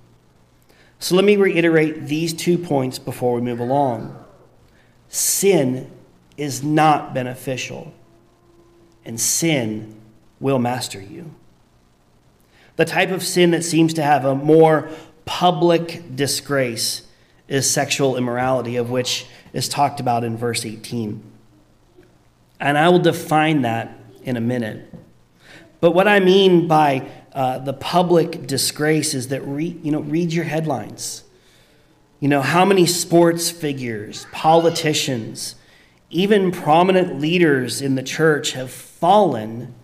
So 1.01 1.17
let 1.17 1.25
me 1.25 1.37
reiterate 1.37 2.07
these 2.07 2.35
two 2.35 2.59
points 2.59 2.99
before 2.99 3.35
we 3.35 3.41
move 3.41 3.59
along. 3.59 4.23
Sin 5.09 5.91
is 6.37 6.63
not 6.63 7.15
beneficial, 7.15 7.93
and 9.05 9.19
sin 9.19 9.99
will 10.39 10.59
master 10.59 11.01
you. 11.01 11.35
The 12.77 12.85
type 12.85 13.11
of 13.11 13.23
sin 13.23 13.51
that 13.51 13.65
seems 13.65 13.95
to 13.95 14.03
have 14.03 14.25
a 14.25 14.35
more 14.35 14.91
public 15.25 16.15
disgrace 16.15 17.03
is 17.49 17.69
sexual 17.69 18.17
immorality, 18.17 18.77
of 18.77 18.91
which 18.91 19.27
is 19.53 19.69
talked 19.69 20.01
about 20.01 20.23
in 20.23 20.37
verse 20.37 20.67
18. 20.67 21.23
And 22.61 22.77
I 22.77 22.91
will 22.91 22.99
define 22.99 23.63
that 23.63 23.99
in 24.23 24.37
a 24.37 24.41
minute. 24.41 24.93
But 25.81 25.93
what 25.93 26.07
I 26.07 26.21
mean 26.21 26.69
by 26.69 27.09
uh, 27.33 27.59
the 27.59 27.73
public 27.73 28.47
disgrace 28.47 29.15
is 29.15 29.29
that 29.29 29.47
re, 29.47 29.79
you 29.83 29.93
know 29.93 30.01
read 30.01 30.33
your 30.33 30.45
headlines. 30.45 31.25
You 32.19 32.29
know 32.29 32.43
how 32.43 32.65
many 32.65 32.87
sports 32.87 33.51
figures, 33.51 34.27
politicians, 34.33 35.55
even 36.11 36.51
prominent 36.51 37.21
leaders 37.21 37.81
in 37.81 37.95
the 37.95 38.03
church 38.03 38.53
have 38.53 38.71
fallen 38.71 39.75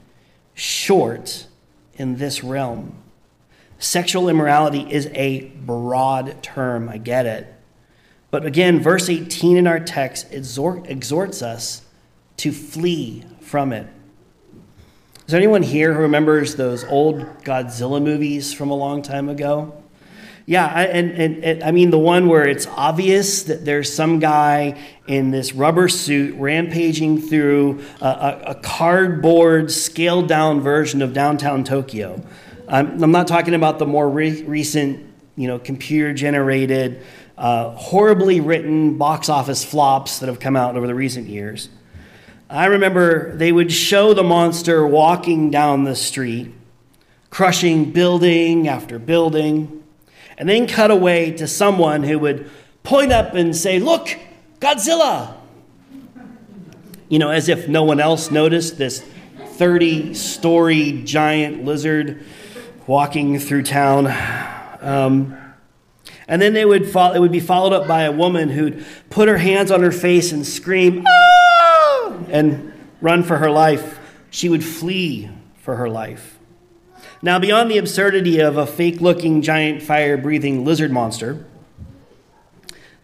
short 0.54 1.46
in 1.94 2.16
this 2.16 2.42
realm. 2.42 2.94
Sexual 3.78 4.28
immorality 4.28 4.86
is 4.90 5.06
a 5.14 5.46
broad 5.64 6.42
term, 6.42 6.88
I 6.88 6.98
get 6.98 7.26
it. 7.26 7.52
But 8.30 8.44
again, 8.44 8.80
verse 8.80 9.08
18 9.08 9.56
in 9.56 9.66
our 9.66 9.80
text 9.80 10.32
exhorts 10.32 11.42
us 11.42 11.82
to 12.38 12.52
flee 12.52 13.24
from 13.40 13.72
it. 13.72 13.86
Is 15.26 15.32
there 15.32 15.40
anyone 15.40 15.64
here 15.64 15.92
who 15.92 16.02
remembers 16.02 16.54
those 16.54 16.84
old 16.84 17.18
Godzilla 17.42 18.00
movies 18.00 18.52
from 18.52 18.70
a 18.70 18.76
long 18.76 19.02
time 19.02 19.28
ago? 19.28 19.82
Yeah, 20.46 20.66
and, 20.68 21.10
and, 21.10 21.42
and, 21.42 21.64
I 21.64 21.72
mean 21.72 21.90
the 21.90 21.98
one 21.98 22.28
where 22.28 22.46
it's 22.46 22.68
obvious 22.68 23.42
that 23.42 23.64
there's 23.64 23.92
some 23.92 24.20
guy 24.20 24.80
in 25.08 25.32
this 25.32 25.52
rubber 25.52 25.88
suit 25.88 26.36
rampaging 26.38 27.20
through 27.20 27.82
a, 28.00 28.06
a, 28.06 28.42
a 28.50 28.54
cardboard, 28.54 29.72
scaled 29.72 30.28
down 30.28 30.60
version 30.60 31.02
of 31.02 31.12
downtown 31.12 31.64
Tokyo. 31.64 32.24
I'm, 32.68 33.02
I'm 33.02 33.10
not 33.10 33.26
talking 33.26 33.54
about 33.54 33.80
the 33.80 33.86
more 33.86 34.08
re- 34.08 34.44
recent, 34.44 35.12
you 35.34 35.48
know, 35.48 35.58
computer 35.58 36.14
generated 36.14 37.02
uh, 37.36 37.70
horribly 37.70 38.40
written 38.40 38.96
box 38.96 39.28
office 39.28 39.64
flops 39.64 40.20
that 40.20 40.28
have 40.28 40.38
come 40.38 40.54
out 40.54 40.76
over 40.76 40.86
the 40.86 40.94
recent 40.94 41.26
years. 41.26 41.68
I 42.48 42.66
remember 42.66 43.36
they 43.36 43.50
would 43.50 43.72
show 43.72 44.14
the 44.14 44.22
monster 44.22 44.86
walking 44.86 45.50
down 45.50 45.82
the 45.82 45.96
street, 45.96 46.52
crushing 47.28 47.90
building 47.90 48.68
after 48.68 49.00
building, 49.00 49.82
and 50.38 50.48
then 50.48 50.68
cut 50.68 50.92
away 50.92 51.32
to 51.32 51.48
someone 51.48 52.04
who 52.04 52.20
would 52.20 52.48
point 52.84 53.10
up 53.10 53.34
and 53.34 53.56
say, 53.56 53.80
Look, 53.80 54.16
Godzilla! 54.60 55.34
You 57.08 57.18
know, 57.18 57.30
as 57.30 57.48
if 57.48 57.68
no 57.68 57.82
one 57.82 57.98
else 57.98 58.30
noticed 58.30 58.78
this 58.78 59.04
30 59.44 60.14
story 60.14 61.02
giant 61.04 61.64
lizard 61.64 62.24
walking 62.86 63.40
through 63.40 63.64
town. 63.64 64.06
Um, 64.80 65.36
and 66.28 66.40
then 66.40 66.52
they 66.52 66.64
would 66.64 66.88
follow, 66.88 67.14
it 67.14 67.18
would 67.18 67.32
be 67.32 67.40
followed 67.40 67.72
up 67.72 67.88
by 67.88 68.02
a 68.02 68.12
woman 68.12 68.50
who'd 68.50 68.84
put 69.10 69.28
her 69.28 69.38
hands 69.38 69.72
on 69.72 69.82
her 69.82 69.92
face 69.92 70.30
and 70.30 70.46
scream, 70.46 71.04
ah! 71.06 71.35
And 72.30 72.72
run 73.00 73.22
for 73.22 73.38
her 73.38 73.50
life. 73.50 73.98
She 74.30 74.48
would 74.48 74.64
flee 74.64 75.30
for 75.58 75.76
her 75.76 75.88
life. 75.88 76.38
Now, 77.22 77.38
beyond 77.38 77.70
the 77.70 77.78
absurdity 77.78 78.40
of 78.40 78.56
a 78.56 78.66
fake 78.66 79.00
looking, 79.00 79.42
giant, 79.42 79.82
fire 79.82 80.16
breathing 80.16 80.64
lizard 80.64 80.90
monster, 80.90 81.44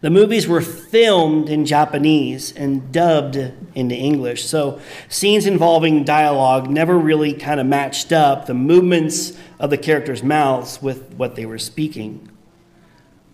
the 0.02 0.10
movies 0.10 0.48
were 0.48 0.60
filmed 0.60 1.48
in 1.48 1.64
Japanese 1.64 2.52
and 2.52 2.90
dubbed 2.90 3.36
into 3.74 3.94
English. 3.94 4.44
So 4.44 4.80
scenes 5.08 5.46
involving 5.46 6.02
dialogue 6.02 6.68
never 6.68 6.98
really 6.98 7.32
kind 7.32 7.60
of 7.60 7.66
matched 7.66 8.12
up 8.12 8.46
the 8.46 8.54
movements 8.54 9.38
of 9.60 9.70
the 9.70 9.78
characters' 9.78 10.24
mouths 10.24 10.82
with 10.82 11.14
what 11.14 11.36
they 11.36 11.46
were 11.46 11.58
speaking. 11.58 12.28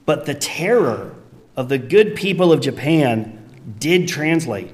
But 0.05 0.27
the 0.27 0.35
terror 0.35 1.15
of 1.57 1.71
the 1.71 1.79
good 1.79 2.15
people 2.15 2.53
of 2.53 2.61
Japan 2.61 3.75
did 3.79 4.07
translate. 4.07 4.71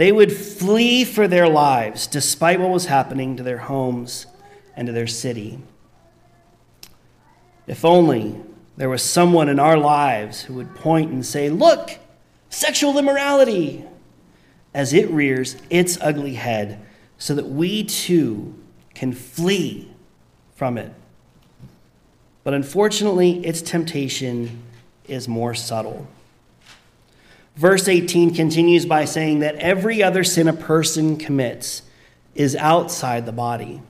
They 0.00 0.12
would 0.12 0.32
flee 0.32 1.04
for 1.04 1.28
their 1.28 1.46
lives 1.46 2.06
despite 2.06 2.58
what 2.58 2.70
was 2.70 2.86
happening 2.86 3.36
to 3.36 3.42
their 3.42 3.58
homes 3.58 4.24
and 4.74 4.86
to 4.86 4.94
their 4.94 5.06
city. 5.06 5.58
If 7.66 7.84
only 7.84 8.40
there 8.78 8.88
was 8.88 9.02
someone 9.02 9.50
in 9.50 9.58
our 9.58 9.76
lives 9.76 10.40
who 10.40 10.54
would 10.54 10.74
point 10.74 11.10
and 11.10 11.26
say, 11.26 11.50
Look, 11.50 11.98
sexual 12.48 12.96
immorality. 12.96 13.84
as 14.72 14.94
it 14.94 15.10
rears 15.10 15.58
its 15.68 15.98
ugly 16.00 16.32
head, 16.36 16.80
so 17.18 17.34
that 17.34 17.50
we 17.50 17.84
too 17.84 18.58
can 18.94 19.12
flee 19.12 19.92
from 20.54 20.78
it. 20.78 20.94
But 22.42 22.54
unfortunately, 22.54 23.44
its 23.44 23.60
temptation 23.60 24.62
is 25.06 25.28
more 25.28 25.54
subtle. 25.54 26.08
Verse 27.56 27.88
18 27.88 28.34
continues 28.34 28.86
by 28.86 29.04
saying 29.04 29.40
that 29.40 29.56
every 29.56 30.02
other 30.02 30.24
sin 30.24 30.48
a 30.48 30.52
person 30.52 31.16
commits 31.16 31.82
is 32.34 32.56
outside 32.56 33.26
the 33.26 33.32
body, 33.32 33.82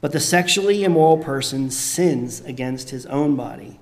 but 0.00 0.12
the 0.12 0.20
sexually 0.20 0.84
immoral 0.84 1.18
person 1.18 1.70
sins 1.70 2.40
against 2.40 2.90
his 2.90 3.06
own 3.06 3.36
body. 3.36 3.80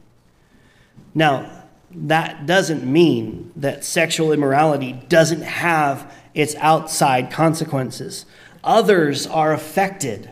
Now, 1.15 1.51
that 1.91 2.47
doesn't 2.47 2.85
mean 2.85 3.53
that 3.57 3.85
sexual 3.85 4.33
immorality 4.33 4.93
doesn't 5.09 5.43
have 5.43 6.13
its 6.35 6.55
outside 6.57 7.31
consequences. 7.31 8.27
Others 8.63 9.27
are 9.27 9.53
affected 9.53 10.31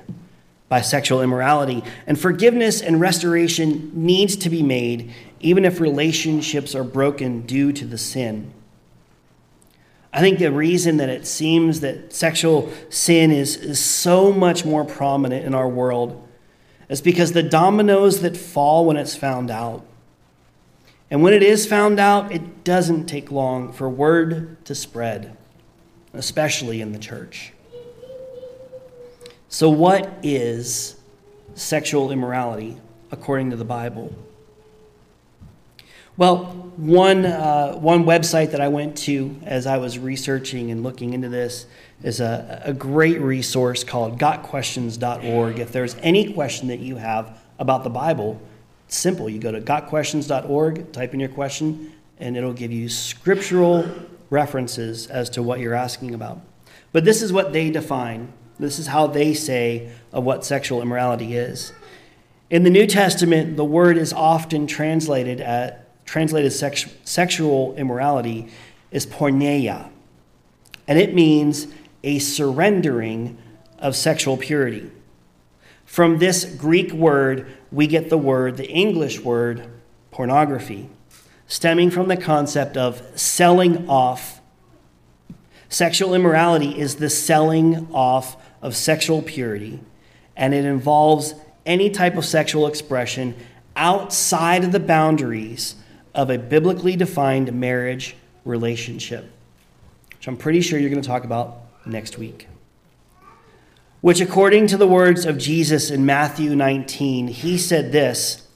by 0.69 0.81
sexual 0.81 1.23
immorality, 1.23 1.83
and 2.07 2.19
forgiveness 2.19 2.83
and 2.83 3.01
restoration 3.01 3.93
needs 3.95 4.35
to 4.37 4.51
be 4.51 4.63
made 4.63 5.15
even 5.47 5.65
if 5.65 5.79
relationships 5.79 6.75
are 6.75 6.83
broken 6.83 7.43
due 7.43 7.73
to 7.73 7.85
the 7.85 7.97
sin. 7.97 8.53
I 10.12 10.19
think 10.19 10.41
the 10.41 10.50
reason 10.50 10.97
that 10.97 11.09
it 11.09 11.25
seems 11.25 11.79
that 11.81 12.12
sexual 12.12 12.73
sin 12.91 13.31
is, 13.31 13.55
is 13.55 13.79
so 13.79 14.33
much 14.33 14.65
more 14.65 14.85
prominent 14.85 15.47
in 15.47 15.55
our 15.55 15.69
world 15.69 16.26
is 16.88 17.00
because 17.00 17.31
the 17.31 17.45
dominoes 17.45 18.23
that 18.23 18.37
fall 18.37 18.87
when 18.87 18.97
it's 18.97 19.15
found 19.15 19.49
out. 19.49 19.87
And 21.12 21.23
when 21.23 21.33
it 21.33 21.45
is 21.45 21.65
found 21.65 22.00
out, 22.00 22.33
it 22.33 22.65
doesn't 22.65 23.07
take 23.07 23.31
long 23.31 23.73
for 23.73 23.88
word 23.88 24.65
to 24.65 24.75
spread, 24.75 25.37
especially 26.12 26.81
in 26.81 26.91
the 26.91 26.99
church. 26.99 27.53
So, 29.49 29.71
what 29.71 30.12
is 30.25 30.97
sexual 31.55 32.11
immorality 32.11 32.79
according 33.12 33.50
to 33.50 33.57
the 33.57 33.65
Bible? 33.65 34.12
Well, 36.18 36.46
one, 36.76 37.26
uh, 37.26 37.75
one 37.75 38.04
website 38.04 38.52
that 38.52 38.61
I 38.62 38.68
went 38.68 38.96
to 38.99 39.38
as 39.44 39.66
I 39.66 39.76
was 39.76 39.99
researching 39.99 40.70
and 40.70 40.82
looking 40.82 41.12
into 41.12 41.28
this 41.28 41.66
is 42.02 42.20
a, 42.20 42.62
a 42.64 42.73
great 42.73 43.20
resource 43.20 43.85
called 43.85 44.18
gotquestions.org. 44.18 45.58
If 45.58 45.73
there's 45.73 45.94
any 45.96 46.32
question 46.32 46.68
that 46.68 46.78
you 46.78 46.96
have 46.96 47.38
about 47.58 47.85
the 47.85 47.90
Bible, 47.90 48.40
simple. 48.88 49.28
You 49.28 49.38
go 49.38 49.52
to 49.52 49.61
gotquestions.org, 49.61 50.92
type 50.92 51.12
in 51.12 51.20
your 51.20 51.28
question, 51.28 51.92
and 52.18 52.35
it'll 52.35 52.54
give 52.54 52.73
you 52.73 52.88
scriptural 52.88 53.87
references 54.30 55.08
as 55.08 55.28
to 55.30 55.42
what 55.42 55.61
you're 55.61 55.75
asking 55.75 56.14
about. 56.14 56.40
But 56.92 57.04
this 57.04 57.20
is 57.20 57.30
what 57.30 57.52
they 57.52 57.70
define. 57.70 58.32
This 58.58 58.78
is 58.78 58.87
how 58.87 59.06
they 59.06 59.35
say 59.35 59.92
of 60.12 60.25
what 60.25 60.46
sexual 60.46 60.80
immorality 60.80 61.37
is. 61.37 61.75
In 62.49 62.62
the 62.62 62.70
New 62.70 62.87
Testament, 62.87 63.58
the 63.58 63.64
word 63.66 63.99
is 63.99 64.14
often 64.14 64.66
translated 64.66 65.42
at 65.42 65.86
translated 66.07 66.53
sex, 66.53 66.87
sexual 67.05 67.75
immorality, 67.77 68.49
is 68.91 69.05
porneia. 69.05 69.91
And 70.89 70.99
it 70.99 71.15
means 71.15 71.67
a 72.03 72.21
surrendering 72.21 73.37
of 73.79 73.97
sexual 73.97 74.37
purity. 74.37 74.91
From 75.85 76.19
this 76.19 76.45
Greek 76.45 76.93
word, 76.93 77.47
we 77.71 77.87
get 77.87 78.09
the 78.09 78.19
word, 78.19 78.57
the 78.57 78.69
English 78.69 79.21
word, 79.21 79.69
pornography, 80.11 80.89
stemming 81.47 81.91
from 81.91 82.09
the 82.09 82.17
concept 82.17 82.77
of 82.77 83.03
selling 83.19 83.89
off. 83.89 84.41
Sexual 85.69 86.15
immorality 86.15 86.79
is 86.79 86.97
the 86.97 87.11
selling 87.11 87.89
off 87.93 88.37
of 88.63 88.77
sexual 88.77 89.21
purity, 89.23 89.81
and 90.37 90.55
it 90.55 90.65
involves 90.65 91.35
any 91.65 91.91
type 91.91 92.17
of 92.17 92.25
sexual 92.25 92.67
expression 92.67 93.35
outside 93.75 94.65
of 94.65 94.73
the 94.73 94.81
boundaries 94.81 95.75
of 96.16 96.30
a 96.30 96.38
biblically 96.38 96.96
defined 96.96 97.52
marriage 97.52 98.16
relationship, 98.44 99.31
which 100.16 100.26
I'm 100.26 100.37
pretty 100.37 100.62
sure 100.62 100.79
you're 100.79 100.90
going 100.90 101.02
to 101.02 101.07
talk 101.07 101.24
about 101.24 101.59
next 101.85 102.18
week. 102.18 102.48
Which, 104.00 104.20
according 104.20 104.68
to 104.68 104.76
the 104.76 104.87
words 104.87 105.26
of 105.26 105.37
Jesus 105.37 105.90
in 105.90 106.07
Matthew 106.07 106.57
19, 106.57 107.29
he 107.29 107.59
said 107.59 107.92
this 107.92 108.46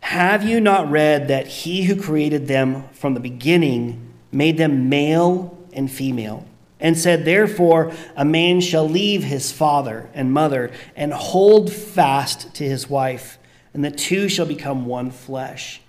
Have 0.00 0.44
you 0.44 0.60
not 0.60 0.90
read 0.90 1.28
that 1.28 1.46
he 1.46 1.84
who 1.84 2.00
created 2.00 2.48
them 2.48 2.88
from 2.90 3.14
the 3.14 3.20
beginning 3.20 4.12
made 4.30 4.58
them 4.58 4.88
male 4.88 5.58
and 5.72 5.90
female? 5.90 6.46
And 6.80 6.98
said, 6.98 7.24
Therefore, 7.24 7.92
a 8.14 8.26
man 8.26 8.60
shall 8.60 8.86
leave 8.86 9.22
his 9.22 9.50
father 9.50 10.10
and 10.12 10.32
mother 10.32 10.70
and 10.94 11.14
hold 11.14 11.72
fast 11.72 12.52
to 12.56 12.64
his 12.64 12.90
wife, 12.90 13.38
and 13.72 13.82
the 13.82 13.90
two 13.90 14.28
shall 14.28 14.44
become 14.44 14.84
one 14.84 15.10
flesh. 15.10 15.80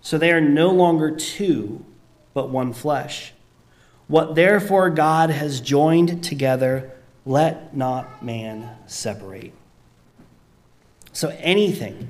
So 0.00 0.18
they 0.18 0.32
are 0.32 0.40
no 0.40 0.70
longer 0.70 1.14
two, 1.14 1.84
but 2.34 2.50
one 2.50 2.72
flesh. 2.72 3.32
What 4.06 4.34
therefore 4.34 4.90
God 4.90 5.30
has 5.30 5.60
joined 5.60 6.24
together, 6.24 6.90
let 7.26 7.76
not 7.76 8.24
man 8.24 8.70
separate. 8.86 9.52
So 11.12 11.36
anything, 11.40 12.08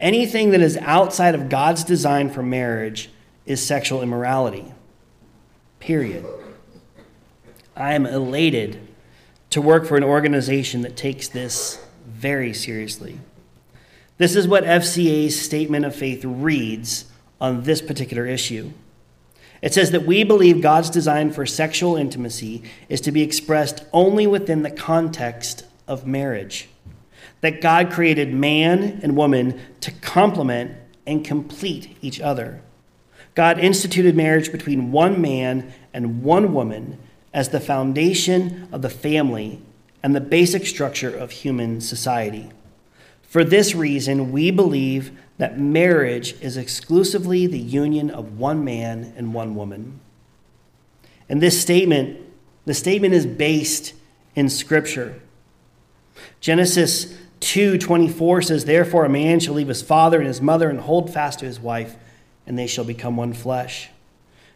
anything 0.00 0.50
that 0.50 0.60
is 0.60 0.76
outside 0.78 1.34
of 1.34 1.48
God's 1.48 1.84
design 1.84 2.30
for 2.30 2.42
marriage 2.42 3.10
is 3.44 3.64
sexual 3.64 4.02
immorality. 4.02 4.72
Period. 5.80 6.24
I 7.76 7.94
am 7.94 8.06
elated 8.06 8.80
to 9.50 9.60
work 9.60 9.84
for 9.84 9.96
an 9.96 10.04
organization 10.04 10.82
that 10.82 10.96
takes 10.96 11.28
this 11.28 11.84
very 12.06 12.54
seriously. 12.54 13.20
This 14.18 14.34
is 14.34 14.48
what 14.48 14.64
FCA's 14.64 15.38
statement 15.38 15.84
of 15.84 15.94
faith 15.94 16.24
reads 16.24 17.04
on 17.40 17.62
this 17.62 17.82
particular 17.82 18.26
issue. 18.26 18.70
It 19.62 19.74
says 19.74 19.90
that 19.90 20.06
we 20.06 20.22
believe 20.22 20.60
God's 20.60 20.90
design 20.90 21.32
for 21.32 21.46
sexual 21.46 21.96
intimacy 21.96 22.62
is 22.88 23.00
to 23.02 23.12
be 23.12 23.22
expressed 23.22 23.84
only 23.92 24.26
within 24.26 24.62
the 24.62 24.70
context 24.70 25.64
of 25.88 26.06
marriage. 26.06 26.68
That 27.40 27.60
God 27.60 27.90
created 27.90 28.32
man 28.32 29.00
and 29.02 29.16
woman 29.16 29.60
to 29.80 29.90
complement 29.90 30.72
and 31.06 31.24
complete 31.24 31.96
each 32.02 32.20
other. 32.20 32.60
God 33.34 33.58
instituted 33.58 34.16
marriage 34.16 34.50
between 34.50 34.92
one 34.92 35.20
man 35.20 35.72
and 35.92 36.22
one 36.22 36.52
woman 36.54 36.98
as 37.32 37.50
the 37.50 37.60
foundation 37.60 38.68
of 38.72 38.82
the 38.82 38.90
family 38.90 39.60
and 40.02 40.14
the 40.14 40.20
basic 40.20 40.66
structure 40.66 41.14
of 41.14 41.30
human 41.30 41.80
society. 41.80 42.50
For 43.22 43.44
this 43.44 43.74
reason, 43.74 44.32
we 44.32 44.50
believe 44.50 45.18
that 45.38 45.58
marriage 45.58 46.34
is 46.40 46.56
exclusively 46.56 47.46
the 47.46 47.58
union 47.58 48.10
of 48.10 48.38
one 48.38 48.64
man 48.64 49.12
and 49.16 49.34
one 49.34 49.54
woman. 49.54 50.00
And 51.28 51.42
this 51.42 51.60
statement, 51.60 52.18
the 52.64 52.74
statement 52.74 53.14
is 53.14 53.26
based 53.26 53.94
in 54.34 54.48
scripture. 54.48 55.20
Genesis 56.40 57.14
2:24 57.40 58.42
says 58.42 58.64
therefore 58.64 59.04
a 59.04 59.10
man 59.10 59.40
shall 59.40 59.54
leave 59.54 59.68
his 59.68 59.82
father 59.82 60.18
and 60.18 60.26
his 60.26 60.40
mother 60.40 60.70
and 60.70 60.80
hold 60.80 61.12
fast 61.12 61.40
to 61.40 61.44
his 61.44 61.60
wife 61.60 61.96
and 62.46 62.58
they 62.58 62.66
shall 62.66 62.84
become 62.84 63.16
one 63.16 63.32
flesh. 63.32 63.90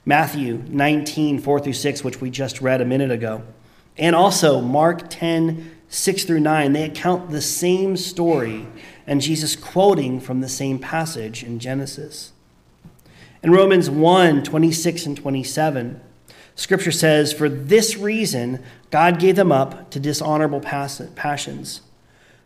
Matthew 0.07 0.63
19, 0.69 1.41
4 1.41 1.61
through 1.61 1.73
6, 1.75 2.05
which 2.05 2.21
we 2.21 2.31
just 2.31 2.63
read 2.63 2.81
a 2.81 2.85
minute 2.85 3.11
ago. 3.11 3.43
And 3.99 4.17
also 4.17 4.61
Mark 4.61 5.11
10, 5.11 5.71
6 5.89 6.25
through 6.25 6.41
9, 6.41 6.73
they 6.73 6.85
account 6.85 7.31
the 7.31 7.43
same 7.43 7.97
story 7.97 8.67
and 9.11 9.21
Jesus 9.21 9.57
quoting 9.57 10.21
from 10.21 10.41
the 10.41 10.49
same 10.49 10.79
passage 10.79 11.43
in 11.43 11.59
Genesis. 11.59 12.31
In 13.43 13.51
Romans 13.51 13.91
1 13.91 14.45
26 14.45 15.05
and 15.05 15.17
27, 15.17 16.01
Scripture 16.55 16.93
says, 16.93 17.33
For 17.33 17.49
this 17.49 17.97
reason, 17.97 18.63
God 18.93 19.19
gave 19.19 19.35
them 19.35 19.51
up 19.51 19.91
to 19.91 19.99
dishonorable 19.99 20.61
passions. 20.61 21.81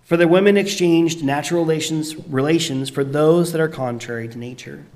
For 0.04 0.16
the 0.16 0.26
women 0.26 0.56
exchanged 0.56 1.22
natural 1.22 1.62
relations, 1.62 2.16
relations 2.28 2.88
for 2.88 3.04
those 3.04 3.52
that 3.52 3.60
are 3.60 3.68
contrary 3.68 4.26
to 4.28 4.38
nature. 4.38 4.86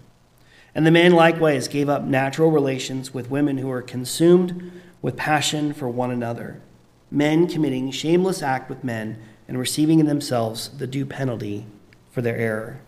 And 0.75 0.87
the 0.87 0.91
men 0.91 1.13
likewise 1.13 1.69
gave 1.69 1.91
up 1.91 2.03
natural 2.03 2.51
relations 2.51 3.13
with 3.13 3.31
women 3.31 3.59
who 3.59 3.67
were 3.67 3.83
consumed 3.83 4.73
with 5.03 5.17
passion 5.17 5.75
for 5.75 5.89
one 5.89 6.11
another, 6.11 6.63
men 7.11 7.47
committing 7.47 7.91
shameless 7.91 8.43
act 8.43 8.71
with 8.71 8.83
men 8.83 9.19
and 9.49 9.59
receiving 9.59 9.99
in 9.99 10.07
themselves 10.07 10.69
the 10.69 10.87
due 10.87 11.07
penalty 11.07 11.67
for 12.13 12.23
their 12.23 12.37
error. 12.37 12.81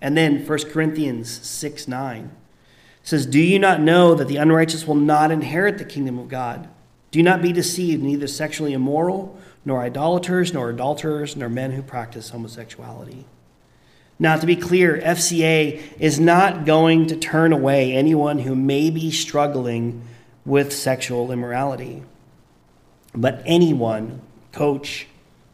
And 0.00 0.16
then 0.16 0.44
1 0.44 0.70
Corinthians 0.70 1.30
6 1.30 1.86
9 1.86 2.32
says, 3.04 3.26
Do 3.26 3.38
you 3.40 3.58
not 3.58 3.80
know 3.80 4.14
that 4.14 4.26
the 4.26 4.38
unrighteous 4.38 4.86
will 4.86 4.96
not 4.96 5.30
inherit 5.30 5.78
the 5.78 5.84
kingdom 5.84 6.18
of 6.18 6.28
God? 6.28 6.68
Do 7.12 7.22
not 7.22 7.42
be 7.42 7.52
deceived, 7.52 8.02
neither 8.02 8.26
sexually 8.26 8.72
immoral, 8.72 9.38
nor 9.64 9.82
idolaters, 9.82 10.52
nor 10.52 10.70
adulterers, 10.70 11.36
nor 11.36 11.48
men 11.48 11.72
who 11.72 11.82
practice 11.82 12.30
homosexuality. 12.30 13.26
Now, 14.18 14.36
to 14.36 14.46
be 14.46 14.56
clear, 14.56 15.00
FCA 15.00 15.80
is 15.98 16.18
not 16.18 16.64
going 16.64 17.06
to 17.08 17.16
turn 17.16 17.52
away 17.52 17.92
anyone 17.92 18.40
who 18.40 18.54
may 18.54 18.88
be 18.88 19.10
struggling 19.10 20.02
with 20.44 20.72
sexual 20.72 21.32
immorality. 21.32 22.02
But 23.14 23.42
anyone, 23.44 24.22
coach, 24.52 25.06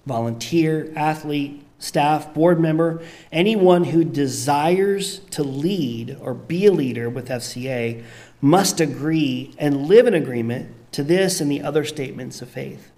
volunteer, 0.08 0.92
athlete, 0.96 1.62
staff, 1.78 2.34
board 2.34 2.58
member, 2.58 3.00
anyone 3.30 3.84
who 3.84 4.02
desires 4.02 5.20
to 5.30 5.44
lead 5.44 6.16
or 6.20 6.34
be 6.34 6.66
a 6.66 6.72
leader 6.72 7.08
with 7.08 7.28
FCA 7.28 8.02
must 8.40 8.80
agree 8.80 9.54
and 9.58 9.86
live 9.86 10.06
in 10.06 10.14
agreement 10.14 10.74
to 10.92 11.04
this 11.04 11.40
and 11.40 11.50
the 11.50 11.62
other 11.62 11.84
statements 11.84 12.42
of 12.42 12.48
faith. 12.48 12.90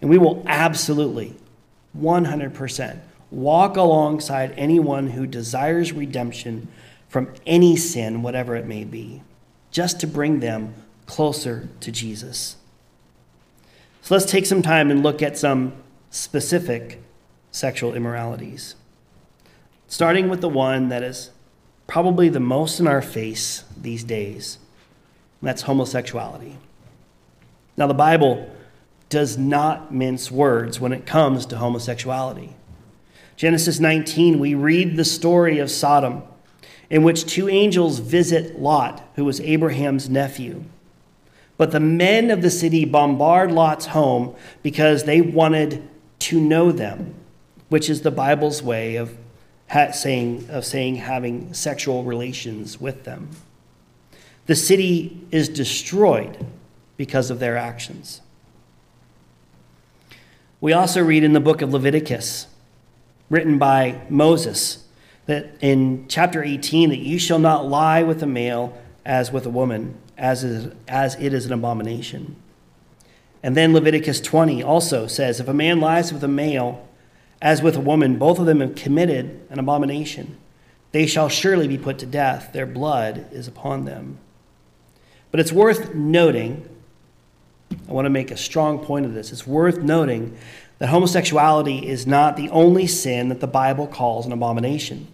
And 0.00 0.10
we 0.10 0.18
will 0.18 0.42
absolutely, 0.46 1.34
100%, 1.96 2.98
walk 3.30 3.76
alongside 3.76 4.54
anyone 4.56 5.10
who 5.10 5.26
desires 5.26 5.92
redemption 5.92 6.68
from 7.08 7.32
any 7.46 7.76
sin, 7.76 8.22
whatever 8.22 8.56
it 8.56 8.66
may 8.66 8.84
be, 8.84 9.22
just 9.70 10.00
to 10.00 10.06
bring 10.06 10.40
them 10.40 10.74
closer 11.06 11.68
to 11.80 11.92
Jesus. 11.92 12.56
So 14.02 14.14
let's 14.14 14.30
take 14.30 14.46
some 14.46 14.62
time 14.62 14.90
and 14.90 15.02
look 15.02 15.22
at 15.22 15.38
some 15.38 15.72
specific 16.14 17.02
sexual 17.50 17.92
immoralities. 17.92 18.76
Starting 19.88 20.28
with 20.28 20.40
the 20.40 20.48
one 20.48 20.88
that 20.88 21.02
is 21.02 21.30
probably 21.88 22.28
the 22.28 22.38
most 22.38 22.78
in 22.78 22.86
our 22.86 23.02
face 23.02 23.64
these 23.76 24.04
days 24.04 24.58
that's 25.42 25.62
homosexuality. 25.62 26.56
Now, 27.76 27.88
the 27.88 27.94
Bible 27.94 28.48
does 29.08 29.36
not 29.36 29.92
mince 29.92 30.30
words 30.30 30.78
when 30.78 30.92
it 30.92 31.04
comes 31.04 31.46
to 31.46 31.56
homosexuality. 31.56 32.54
Genesis 33.36 33.80
19, 33.80 34.38
we 34.38 34.54
read 34.54 34.96
the 34.96 35.04
story 35.04 35.58
of 35.58 35.68
Sodom, 35.68 36.22
in 36.88 37.02
which 37.02 37.26
two 37.26 37.48
angels 37.48 37.98
visit 37.98 38.60
Lot, 38.60 39.02
who 39.16 39.24
was 39.24 39.40
Abraham's 39.40 40.08
nephew. 40.08 40.62
But 41.56 41.72
the 41.72 41.80
men 41.80 42.30
of 42.30 42.40
the 42.40 42.50
city 42.50 42.84
bombard 42.84 43.50
Lot's 43.50 43.86
home 43.86 44.36
because 44.62 45.04
they 45.04 45.20
wanted 45.20 45.88
to 46.24 46.40
know 46.40 46.72
them, 46.72 47.14
which 47.68 47.90
is 47.90 48.00
the 48.00 48.10
Bible's 48.10 48.62
way 48.62 48.96
of 48.96 49.16
saying, 49.92 50.48
of 50.48 50.64
saying 50.64 50.96
having 50.96 51.52
sexual 51.52 52.02
relations 52.02 52.80
with 52.80 53.04
them. 53.04 53.28
The 54.46 54.54
city 54.54 55.26
is 55.30 55.48
destroyed 55.48 56.46
because 56.96 57.30
of 57.30 57.40
their 57.40 57.56
actions. 57.58 58.22
We 60.62 60.72
also 60.72 61.02
read 61.02 61.24
in 61.24 61.34
the 61.34 61.40
book 61.40 61.60
of 61.60 61.72
Leviticus, 61.72 62.46
written 63.28 63.58
by 63.58 64.00
Moses, 64.08 64.86
that 65.26 65.56
in 65.60 66.06
chapter 66.08 66.42
18 66.42 66.88
that 66.88 67.00
you 67.00 67.18
shall 67.18 67.38
not 67.38 67.68
lie 67.68 68.02
with 68.02 68.22
a 68.22 68.26
male 68.26 68.78
as 69.04 69.30
with 69.30 69.44
a 69.44 69.50
woman, 69.50 69.98
as, 70.16 70.42
is, 70.42 70.72
as 70.88 71.16
it 71.16 71.34
is 71.34 71.44
an 71.44 71.52
abomination. 71.52 72.36
And 73.44 73.54
then 73.54 73.74
Leviticus 73.74 74.22
20 74.22 74.62
also 74.62 75.06
says, 75.06 75.38
if 75.38 75.48
a 75.48 75.52
man 75.52 75.78
lies 75.78 76.14
with 76.14 76.24
a 76.24 76.28
male 76.28 76.88
as 77.42 77.60
with 77.60 77.76
a 77.76 77.80
woman, 77.80 78.16
both 78.16 78.38
of 78.38 78.46
them 78.46 78.60
have 78.60 78.74
committed 78.74 79.46
an 79.50 79.58
abomination. 79.58 80.38
They 80.92 81.06
shall 81.06 81.28
surely 81.28 81.68
be 81.68 81.76
put 81.76 81.98
to 81.98 82.06
death. 82.06 82.54
Their 82.54 82.64
blood 82.64 83.26
is 83.32 83.46
upon 83.46 83.84
them. 83.84 84.16
But 85.30 85.40
it's 85.40 85.52
worth 85.52 85.94
noting, 85.94 86.66
I 87.86 87.92
want 87.92 88.06
to 88.06 88.10
make 88.10 88.30
a 88.30 88.36
strong 88.38 88.78
point 88.78 89.04
of 89.04 89.12
this. 89.12 89.30
It's 89.30 89.46
worth 89.46 89.76
noting 89.76 90.38
that 90.78 90.88
homosexuality 90.88 91.86
is 91.86 92.06
not 92.06 92.38
the 92.38 92.48
only 92.48 92.86
sin 92.86 93.28
that 93.28 93.40
the 93.40 93.46
Bible 93.46 93.86
calls 93.86 94.24
an 94.24 94.32
abomination. 94.32 95.06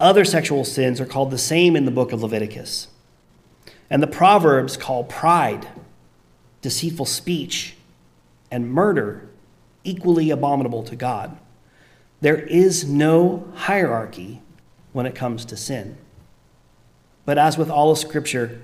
Other 0.00 0.24
sexual 0.24 0.64
sins 0.64 0.98
are 0.98 1.04
called 1.04 1.30
the 1.30 1.36
same 1.36 1.76
in 1.76 1.84
the 1.84 1.90
book 1.90 2.10
of 2.10 2.22
Leviticus. 2.22 2.88
And 3.90 4.02
the 4.02 4.06
Proverbs 4.06 4.78
call 4.78 5.04
pride, 5.04 5.68
deceitful 6.62 7.06
speech, 7.06 7.76
and 8.50 8.70
murder 8.70 9.28
equally 9.84 10.30
abominable 10.30 10.82
to 10.84 10.96
God. 10.96 11.38
There 12.20 12.40
is 12.40 12.88
no 12.88 13.46
hierarchy 13.54 14.40
when 14.92 15.06
it 15.06 15.14
comes 15.14 15.44
to 15.46 15.56
sin. 15.56 15.96
But 17.24 17.38
as 17.38 17.58
with 17.58 17.70
all 17.70 17.90
of 17.90 17.98
Scripture, 17.98 18.60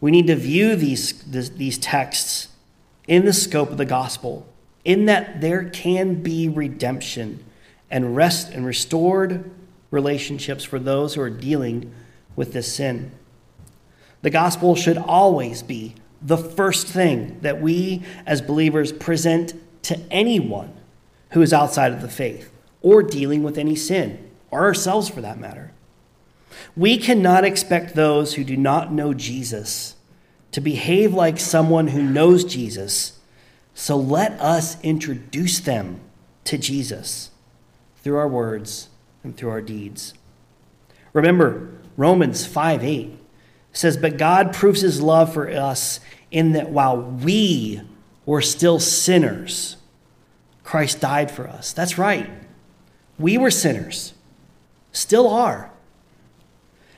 we 0.00 0.10
need 0.10 0.26
to 0.26 0.36
view 0.36 0.76
these, 0.76 1.12
these 1.22 1.78
texts 1.78 2.48
in 3.08 3.24
the 3.24 3.32
scope 3.32 3.70
of 3.70 3.78
the 3.78 3.84
gospel, 3.84 4.46
in 4.84 5.06
that 5.06 5.40
there 5.40 5.68
can 5.70 6.22
be 6.22 6.48
redemption 6.48 7.42
and 7.90 8.14
rest 8.14 8.50
and 8.50 8.66
restored 8.66 9.50
relationships 9.90 10.64
for 10.64 10.78
those 10.78 11.14
who 11.14 11.20
are 11.22 11.30
dealing 11.30 11.92
with 12.36 12.52
this 12.52 12.72
sin. 12.72 13.10
The 14.22 14.30
gospel 14.30 14.74
should 14.74 14.98
always 14.98 15.62
be 15.62 15.94
the 16.24 16.38
first 16.38 16.88
thing 16.88 17.38
that 17.42 17.60
we 17.60 18.02
as 18.26 18.40
believers 18.40 18.90
present 18.92 19.52
to 19.84 20.00
anyone 20.10 20.74
who 21.30 21.42
is 21.42 21.52
outside 21.52 21.92
of 21.92 22.00
the 22.00 22.08
faith 22.08 22.50
or 22.80 23.02
dealing 23.02 23.42
with 23.42 23.56
any 23.58 23.74
sin, 23.74 24.30
or 24.50 24.60
ourselves 24.60 25.08
for 25.08 25.20
that 25.22 25.38
matter. 25.38 25.72
We 26.76 26.98
cannot 26.98 27.44
expect 27.44 27.94
those 27.94 28.34
who 28.34 28.44
do 28.44 28.56
not 28.56 28.92
know 28.92 29.14
Jesus 29.14 29.96
to 30.52 30.60
behave 30.60 31.14
like 31.14 31.40
someone 31.40 31.88
who 31.88 32.02
knows 32.02 32.44
Jesus. 32.44 33.18
So 33.74 33.96
let 33.96 34.32
us 34.32 34.80
introduce 34.82 35.60
them 35.60 36.00
to 36.44 36.58
Jesus 36.58 37.30
through 38.02 38.18
our 38.18 38.28
words 38.28 38.90
and 39.24 39.34
through 39.34 39.50
our 39.50 39.62
deeds. 39.62 40.12
Remember, 41.14 41.70
Romans 41.96 42.44
5 42.46 42.84
8 42.84 43.18
says, 43.74 43.96
But 43.96 44.16
God 44.16 44.54
proves 44.54 44.80
his 44.80 45.02
love 45.02 45.34
for 45.34 45.50
us 45.50 46.00
in 46.30 46.52
that 46.52 46.70
while 46.70 46.96
we 46.96 47.82
were 48.24 48.40
still 48.40 48.80
sinners, 48.80 49.76
Christ 50.62 51.00
died 51.00 51.30
for 51.30 51.46
us. 51.46 51.72
That's 51.72 51.98
right. 51.98 52.30
We 53.18 53.36
were 53.36 53.50
sinners, 53.50 54.14
still 54.92 55.28
are. 55.28 55.70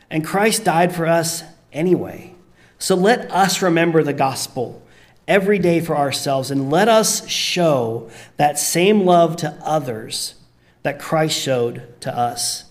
And 0.08 0.24
Christ 0.24 0.64
died 0.64 0.94
for 0.94 1.06
us 1.06 1.42
anyway. 1.72 2.34
So 2.78 2.94
let 2.94 3.30
us 3.30 3.60
remember 3.60 4.02
the 4.02 4.12
gospel 4.12 4.82
every 5.26 5.58
day 5.58 5.80
for 5.80 5.96
ourselves 5.96 6.50
and 6.50 6.70
let 6.70 6.88
us 6.88 7.26
show 7.28 8.08
that 8.36 8.58
same 8.58 9.04
love 9.04 9.36
to 9.36 9.58
others 9.62 10.34
that 10.82 11.00
Christ 11.00 11.36
showed 11.36 12.00
to 12.00 12.16
us. 12.16 12.64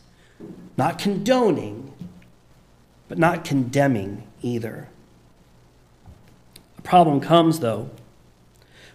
Not 0.78 1.00
condoning, 1.00 1.94
but 3.08 3.18
not 3.18 3.44
condemning 3.44 4.24
either. 4.42 4.90
A 6.78 6.82
problem 6.82 7.20
comes, 7.20 7.60
though, 7.60 7.90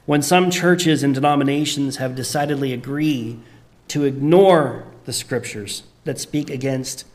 when 0.06 0.22
some 0.22 0.50
churches 0.50 1.02
and 1.02 1.14
denominations 1.14 1.96
have 1.96 2.16
decidedly 2.16 2.72
agreed 2.72 3.40
to 3.88 4.04
ignore 4.04 4.86
the 5.04 5.12
scriptures 5.12 5.84
that 6.04 6.18
speak 6.18 6.50
against 6.50 7.06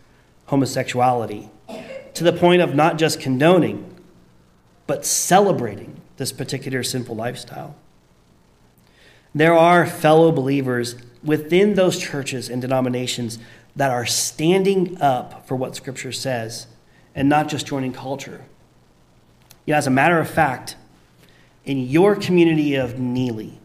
homosexuality 0.45 1.49
to 2.13 2.23
the 2.23 2.33
point 2.33 2.61
of 2.61 2.75
not 2.75 2.97
just 2.97 3.19
condoning, 3.19 3.95
but 4.87 5.05
celebrating 5.05 5.99
this 6.17 6.31
particular 6.31 6.83
sinful 6.83 7.15
lifestyle. 7.15 7.75
There 9.33 9.53
are 9.53 9.85
fellow 9.85 10.31
believers 10.31 10.95
within 11.23 11.73
those 11.73 11.99
churches 11.99 12.49
and 12.49 12.61
denominations 12.61 13.39
that 13.75 13.91
are 13.91 14.05
standing 14.05 15.01
up 15.01 15.45
for 15.47 15.55
what 15.55 15.75
Scripture 15.75 16.13
says 16.13 16.67
and 17.15 17.29
not 17.29 17.47
just 17.47 17.65
joining 17.65 17.93
culture. 17.93 18.43
You 19.65 19.71
know, 19.71 19.77
as 19.77 19.87
a 19.87 19.91
matter 19.91 20.19
of 20.19 20.29
fact, 20.29 20.75
in 21.63 21.79
your 21.79 22.15
community 22.15 22.75
of 22.75 22.99
Neligh, 22.99 23.57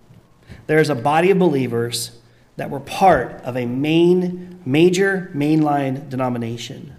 there 0.66 0.78
is 0.78 0.88
a 0.88 0.94
body 0.94 1.30
of 1.30 1.38
believers 1.38 2.12
that 2.56 2.70
were 2.70 2.80
part 2.80 3.32
of 3.42 3.56
a 3.56 3.66
main, 3.66 4.60
major 4.64 5.30
mainline 5.34 6.08
denomination. 6.08 6.94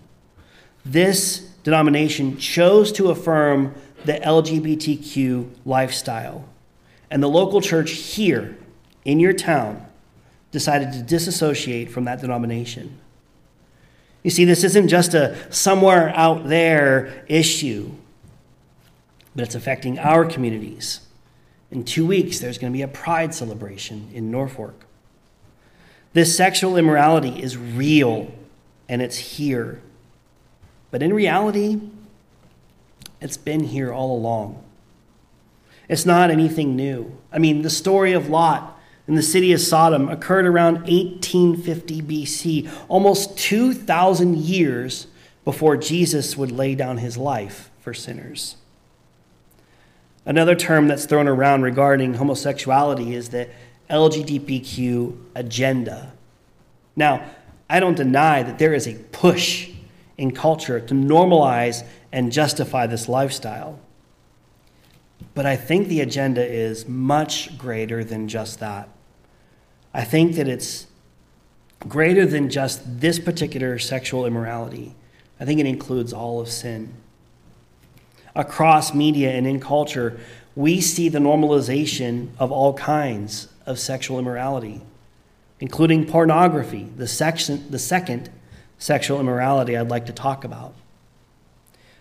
This 0.86 1.40
denomination 1.64 2.38
chose 2.38 2.92
to 2.94 3.10
affirm 3.10 3.74
the 4.06 4.14
LGBTQ 4.14 5.50
lifestyle. 5.66 6.48
And 7.10 7.22
the 7.22 7.30
local 7.30 7.62
church 7.62 7.92
here 7.92 8.58
in 9.06 9.20
your 9.20 9.34
town 9.34 9.86
decided 10.52 10.92
to 10.94 11.02
disassociate 11.02 11.92
from 11.92 12.06
that 12.06 12.22
denomination. 12.22 12.98
You 14.24 14.30
see, 14.30 14.46
this 14.46 14.64
isn't 14.64 14.88
just 14.88 15.14
a 15.14 15.36
somewhere 15.52 16.10
out 16.16 16.48
there 16.48 17.24
issue, 17.28 17.92
but 19.36 19.46
it's 19.46 19.56
affecting 19.56 19.98
our 19.98 20.26
communities. 20.26 21.02
In 21.72 21.84
two 21.84 22.06
weeks, 22.06 22.40
there's 22.40 22.58
going 22.58 22.72
to 22.72 22.78
be 22.78 22.84
a 22.84 22.88
pride 22.88 23.34
celebration 23.34 24.10
in 24.14 24.30
Norfolk. 24.30 24.86
This 26.14 26.36
sexual 26.36 26.76
immorality 26.78 27.42
is 27.42 27.58
real 27.58 28.32
and 28.90 29.02
it's 29.02 29.18
here. 29.18 29.82
But 30.92 31.02
in 31.02 31.14
reality, 31.14 31.80
it's 33.22 33.38
been 33.38 33.64
here 33.64 33.94
all 33.94 34.16
along. 34.16 34.62
It's 35.88 36.06
not 36.06 36.30
anything 36.30 36.76
new. 36.76 37.18
I 37.32 37.40
mean, 37.40 37.62
the 37.62 37.70
story 37.70 38.12
of 38.12 38.30
Lot 38.30 38.78
in 39.08 39.16
the 39.16 39.22
city 39.22 39.52
of 39.54 39.60
Sodom 39.60 40.10
occurred 40.10 40.46
around 40.46 40.82
1850 40.84 42.02
BC, 42.02 42.72
almost 42.88 43.38
2,000 43.38 44.38
years 44.38 45.08
before 45.44 45.76
Jesus 45.76 46.38
would 46.38 46.52
lay 46.52 46.76
down 46.76 46.98
his 46.98 47.18
life 47.18 47.72
for 47.80 47.94
sinners. 47.94 48.58
Another 50.26 50.56
term 50.56 50.88
that's 50.88 51.06
thrown 51.06 51.28
around 51.28 51.64
regarding 51.64 52.14
homosexuality 52.14 53.16
is 53.16 53.30
the 53.30 53.50
LGBTQ 53.90 55.18
agenda. 55.36 56.14
Now, 56.96 57.26
I 57.70 57.80
don't 57.80 57.96
deny 57.96 58.44
that 58.44 58.60
there 58.60 58.74
is 58.74 58.88
a 58.88 58.96
push 59.12 59.70
in 60.18 60.32
culture 60.32 60.80
to 60.80 60.94
normalize 60.94 61.84
and 62.12 62.32
justify 62.32 62.86
this 62.86 63.10
lifestyle. 63.10 63.80
But 65.34 65.46
I 65.46 65.56
think 65.56 65.88
the 65.88 66.02
agenda 66.02 66.46
is 66.46 66.88
much 66.88 67.58
greater 67.58 68.04
than 68.04 68.28
just 68.28 68.60
that. 68.60 68.90
I 69.94 70.04
think 70.04 70.36
that 70.36 70.48
it's 70.48 70.88
greater 71.88 72.26
than 72.26 72.50
just 72.50 73.00
this 73.02 73.20
particular 73.20 73.80
sexual 73.80 74.26
immorality. 74.26 74.96
I 75.40 75.46
think 75.46 75.60
it 75.60 75.66
includes 75.66 76.14
all 76.14 76.40
of 76.40 76.50
sin. 76.50 76.94
Across 78.36 78.94
media 78.94 79.32
and 79.32 79.46
in 79.46 79.60
culture, 79.60 80.20
we 80.56 80.82
see 80.82 81.10
the 81.10 81.20
normalization 81.20 82.30
of 82.38 82.52
all 82.52 82.74
kinds 82.74 83.48
of 83.66 83.80
sexual 83.80 84.20
immorality, 84.20 84.82
including 85.60 86.06
pornography, 86.06 86.88
the, 86.96 87.08
section, 87.08 87.70
the 87.70 87.80
second 87.80 88.30
sexual 88.78 89.20
immorality 89.20 89.76
I'd 89.76 89.90
like 89.90 90.06
to 90.08 90.14
talk 90.14 90.44
about. 90.44 90.74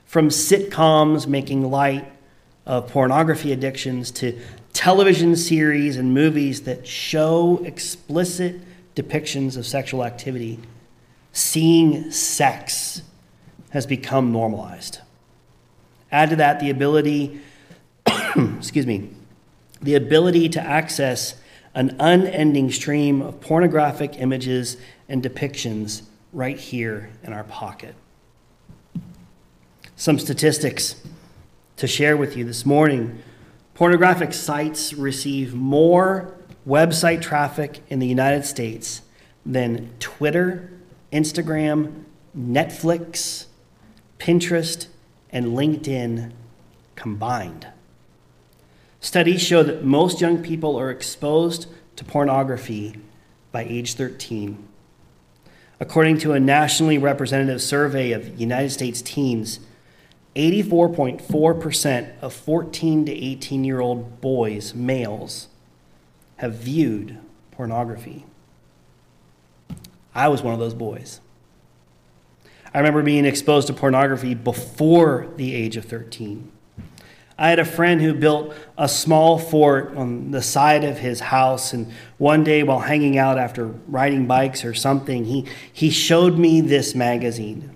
From 0.05 0.29
sitcoms 0.29 1.27
making 1.27 1.71
light 1.71 2.11
of 2.71 2.87
pornography 2.87 3.51
addictions 3.53 4.13
to 4.13 4.39
television 4.73 5.35
series 5.35 5.97
and 5.97 6.15
movies 6.15 6.63
that 6.63 6.87
show 6.87 7.61
explicit 7.65 8.61
depictions 8.95 9.57
of 9.57 9.67
sexual 9.67 10.05
activity, 10.05 10.57
seeing 11.33 12.13
sex 12.13 13.03
has 13.71 13.87
become 13.87 14.31
normalized. 14.31 15.01
Add 16.13 16.31
to 16.31 16.37
that 16.37 16.61
the 16.61 16.71
ability, 16.71 17.41
excuse 18.37 18.87
me, 18.87 19.11
the 19.83 19.97
ability 19.97 20.49
to 20.51 20.61
access 20.61 21.35
an 21.75 21.97
unending 21.99 22.71
stream 22.71 23.21
of 23.21 23.41
pornographic 23.41 24.21
images 24.21 24.77
and 25.09 25.25
depictions 25.25 26.03
right 26.33 26.59
here 26.59 27.11
in 27.25 27.33
our 27.33 27.43
pocket. 27.43 27.97
Some 29.97 30.21
statistics 30.21 30.95
to 31.81 31.87
share 31.87 32.14
with 32.14 32.37
you 32.37 32.45
this 32.45 32.66
morning. 32.66 33.23
Pornographic 33.73 34.35
sites 34.35 34.93
receive 34.93 35.55
more 35.55 36.35
website 36.69 37.23
traffic 37.23 37.81
in 37.88 38.01
the 38.01 38.07
United 38.07 38.45
States 38.45 39.01
than 39.47 39.88
Twitter, 39.99 40.71
Instagram, 41.11 42.05
Netflix, 42.37 43.47
Pinterest, 44.19 44.88
and 45.31 45.47
LinkedIn 45.57 46.33
combined. 46.97 47.66
Studies 49.01 49.40
show 49.43 49.62
that 49.62 49.83
most 49.83 50.21
young 50.21 50.43
people 50.43 50.79
are 50.79 50.90
exposed 50.90 51.66
to 51.97 52.05
pornography 52.05 53.01
by 53.53 53.64
age 53.64 53.95
13. 53.95 54.69
According 55.81 56.19
to 56.19 56.33
a 56.33 56.40
nationally 56.40 56.99
representative 56.99 57.62
survey 57.62 58.12
of 58.12 58.38
United 58.38 58.69
States 58.69 59.01
teens, 59.01 59.61
84.4% 60.37 62.21
of 62.21 62.33
14 62.33 63.07
to 63.07 63.12
18 63.12 63.64
year 63.64 63.81
old 63.81 64.21
boys, 64.21 64.75
males, 64.75 65.49
have 66.37 66.55
viewed 66.55 67.19
pornography. 67.51 68.25
I 70.14 70.29
was 70.29 70.43
one 70.43 70.55
of 70.55 70.61
those 70.61 70.75
boys. 70.75 71.21
I 72.73 72.79
remember 72.79 73.03
being 73.03 73.25
exposed 73.25 73.66
to 73.66 73.73
pornography 73.73 74.35
before 74.35 75.29
the 75.37 75.55
age 75.55 75.77
of 75.77 75.85
13. 75.85 76.51
I 77.37 77.49
had 77.49 77.59
a 77.59 77.64
friend 77.64 78.01
who 78.03 78.12
built 78.12 78.55
a 78.77 78.87
small 78.87 79.38
fort 79.38 79.97
on 79.97 80.31
the 80.31 80.43
side 80.43 80.85
of 80.85 80.99
his 80.99 81.21
house, 81.21 81.73
and 81.73 81.90
one 82.19 82.45
day 82.45 82.62
while 82.62 82.81
hanging 82.81 83.16
out 83.16 83.38
after 83.38 83.66
riding 83.88 84.27
bikes 84.27 84.64
or 84.64 84.75
something, 84.75 85.25
he, 85.25 85.47
he 85.73 85.90
showed 85.90 86.38
me 86.38 86.61
this 86.61 86.95
magazine. 86.95 87.75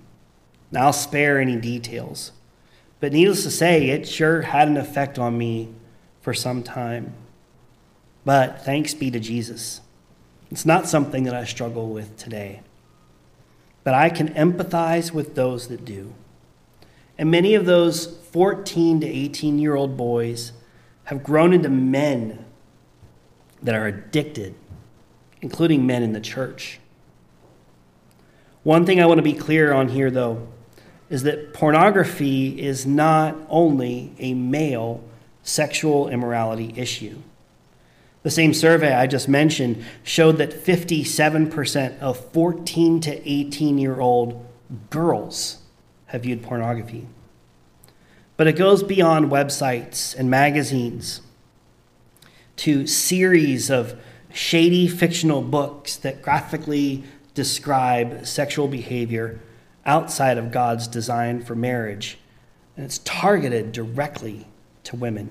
Now, 0.71 0.85
I'll 0.85 0.93
spare 0.93 1.39
any 1.39 1.55
details. 1.55 2.31
But 3.05 3.13
needless 3.13 3.43
to 3.43 3.51
say, 3.51 3.89
it 3.89 4.07
sure 4.07 4.41
had 4.41 4.67
an 4.67 4.77
effect 4.77 5.19
on 5.19 5.37
me 5.37 5.69
for 6.21 6.33
some 6.33 6.63
time. 6.63 7.13
But 8.25 8.63
thanks 8.63 8.95
be 8.95 9.11
to 9.11 9.19
Jesus. 9.19 9.81
It's 10.49 10.65
not 10.65 10.87
something 10.87 11.23
that 11.25 11.35
I 11.35 11.43
struggle 11.43 11.89
with 11.89 12.17
today 12.17 12.61
but 13.85 13.93
I 13.93 14.09
can 14.09 14.29
empathize 14.33 15.13
with 15.13 15.35
those 15.35 15.69
that 15.69 15.85
do. 15.85 16.13
And 17.17 17.31
many 17.31 17.53
of 17.53 17.65
those 17.65 18.17
14 18.31 18.99
to 18.99 19.07
18 19.07 19.59
year 19.59 19.75
old 19.75 19.95
boys 19.95 20.51
have 21.05 21.23
grown 21.23 21.53
into 21.53 21.69
men 21.69 22.43
that 23.61 23.75
are 23.75 23.85
addicted, 23.85 24.55
including 25.41 25.85
men 25.85 26.01
in 26.01 26.13
the 26.13 26.19
church. 26.19 26.79
One 28.63 28.87
thing 28.87 28.99
I 28.99 29.05
want 29.05 29.19
to 29.19 29.23
be 29.23 29.33
clear 29.33 29.71
on 29.71 29.89
here, 29.89 30.09
though, 30.09 30.47
is 31.09 31.23
that 31.23 31.53
pornography 31.53 32.59
is 32.59 32.85
not 32.85 33.35
only 33.49 34.13
a 34.19 34.33
male 34.33 35.03
sexual 35.43 36.09
immorality 36.09 36.73
issue. 36.75 37.21
The 38.23 38.31
same 38.31 38.55
survey 38.55 38.91
I 38.91 39.05
just 39.05 39.29
mentioned 39.29 39.85
showed 40.03 40.37
that 40.37 40.49
57% 40.49 41.99
of 41.99 42.19
14 42.31 42.99
to 43.01 43.29
18 43.31 43.77
year 43.77 43.99
old 43.99 44.43
girls 44.89 45.59
have 46.07 46.23
viewed 46.23 46.41
pornography. 46.41 47.07
But 48.37 48.47
it 48.47 48.53
goes 48.53 48.81
beyond 48.81 49.29
websites 49.29 50.15
and 50.17 50.29
magazines 50.29 51.21
to 52.57 52.87
series 52.87 53.69
of 53.69 53.99
shady 54.33 54.87
fictional 54.87 55.41
books 55.41 55.95
that 55.97 56.21
graphically 56.21 57.03
describe 57.35 58.25
sexual 58.25 58.67
behavior 58.67 59.39
outside 59.85 60.37
of 60.37 60.51
God's 60.51 60.87
design 60.87 61.43
for 61.43 61.55
marriage. 61.55 62.17
And 62.75 62.85
it's 62.85 62.99
targeted 62.99 63.71
directly 63.71 64.47
to 64.85 64.95
women. 64.95 65.29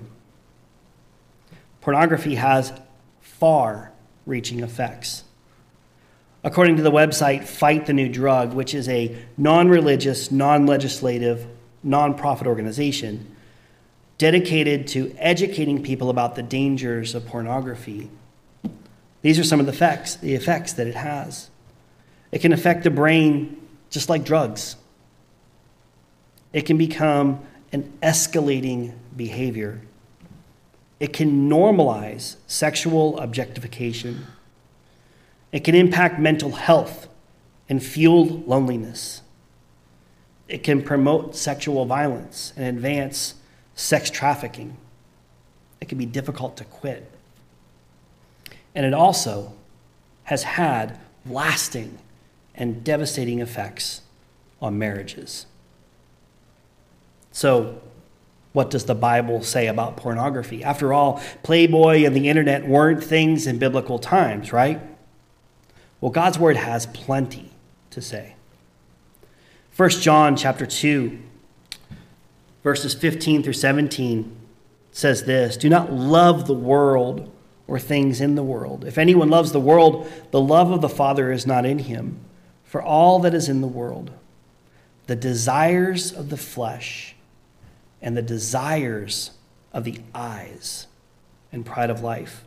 Pornography 1.81 2.37
has 2.37 2.73
far 3.21 3.93
reaching 4.27 4.61
effects. 4.61 5.25
According 6.43 6.77
to 6.77 6.83
the 6.83 6.91
website 6.91 7.45
Fight 7.45 7.87
the 7.87 7.93
New 7.93 8.09
Drug, 8.09 8.55
which 8.55 8.75
is 8.75 8.89
a 8.89 9.17
non 9.37 9.69
religious, 9.69 10.31
non 10.31 10.67
legislative, 10.67 11.47
non-profit 11.83 12.47
organization 12.47 13.31
dedicated 14.17 14.87
to 14.87 15.15
educating 15.19 15.83
people 15.83 16.09
about 16.09 16.37
the 16.37 16.43
dangers 16.43 17.15
of 17.15 17.27
pornography, 17.27 18.11
these 19.23 19.39
are 19.39 19.45
some 19.45 19.59
of 19.59 19.67
the 19.67 19.73
effects, 19.73 20.17
the 20.17 20.35
effects 20.35 20.75
that 20.75 20.87
it 20.87 20.95
has. 20.95 21.51
It 22.31 22.41
can 22.41 22.53
affect 22.53 22.85
the 22.85 22.91
brain 22.91 23.64
just 23.95 24.09
like 24.09 24.25
drugs. 24.25 24.77
It 26.53 26.63
can 26.67 26.77
become 26.77 27.41
an 27.73 27.93
escalating 28.03 28.93
behavior 29.17 29.81
it 31.01 31.13
can 31.13 31.51
normalize 31.51 32.37
sexual 32.47 33.19
objectification. 33.19 34.27
It 35.53 35.65
can 35.65 35.75
impact 35.75 36.19
mental 36.19 36.53
health 36.53 37.09
and 37.69 37.83
fuel 37.83 38.25
loneliness. 38.47 39.23
It 40.49 40.63
can 40.63 40.83
promote 40.83 41.37
sexual 41.37 41.85
violence 41.85 42.53
and 42.57 42.65
advance 42.67 43.35
sex 43.75 44.09
trafficking. 44.09 44.77
It 45.81 45.89
can 45.89 45.99
be 45.99 46.07
difficult 46.07 46.57
to 46.59 46.65
quit. 46.65 47.11
And 48.75 48.87
it 48.87 48.95
also 48.95 49.53
has 50.25 50.43
had 50.43 50.99
lasting 51.27 51.99
and 52.55 52.85
devastating 52.85 53.41
effects 53.41 54.03
on 54.61 54.79
marriages. 54.79 55.47
So, 57.33 57.81
what 58.53 58.71
does 58.71 58.85
the 58.85 58.95
Bible 58.95 59.43
say 59.43 59.67
about 59.67 59.97
pornography? 59.97 60.63
After 60.63 60.93
all, 60.93 61.21
Playboy 61.43 62.05
and 62.05 62.15
the 62.15 62.29
internet 62.29 62.69
weren't 62.69 63.03
things 63.03 63.49
in 63.49 63.59
biblical 63.59 63.99
times, 63.99 64.53
right? 64.53 64.81
Well, 66.01 66.13
God's 66.13 66.39
word 66.39 66.57
has 66.57 66.87
plenty 66.87 67.51
to 67.91 68.01
say. 68.01 68.37
1 69.77 69.91
John 69.91 70.37
chapter 70.37 70.67
2 70.67 71.19
verses 72.63 72.95
15 72.95 73.43
through 73.43 73.53
17 73.53 74.37
says 74.93 75.25
this, 75.25 75.57
"Do 75.57 75.69
not 75.69 75.93
love 75.93 76.47
the 76.47 76.55
world 76.55 77.31
or 77.67 77.79
things 77.79 78.21
in 78.21 78.35
the 78.35 78.43
world. 78.43 78.85
If 78.85 78.99
anyone 78.99 79.31
loves 79.31 79.53
the 79.53 79.61
world, 79.61 80.11
the 80.31 80.41
love 80.41 80.71
of 80.71 80.81
the 80.81 80.89
Father 80.89 81.33
is 81.33 81.47
not 81.47 81.65
in 81.65 81.81
him. 81.81 82.19
For 82.75 82.83
all 82.83 83.21
that 83.21 83.35
is 83.35 83.49
in 83.49 83.61
the 83.61 83.69
world, 83.69 84.11
the 85.07 85.15
desires 85.15 86.11
of 86.11 86.29
the 86.29 86.37
flesh, 86.37 87.15
and 88.03 88.17
the 88.17 88.21
desires 88.21 89.31
of 89.73 89.85
the 89.85 90.01
eyes 90.13 90.89
and 91.53 91.65
pride 91.65 91.89
of 91.89 92.03
life. 92.03 92.43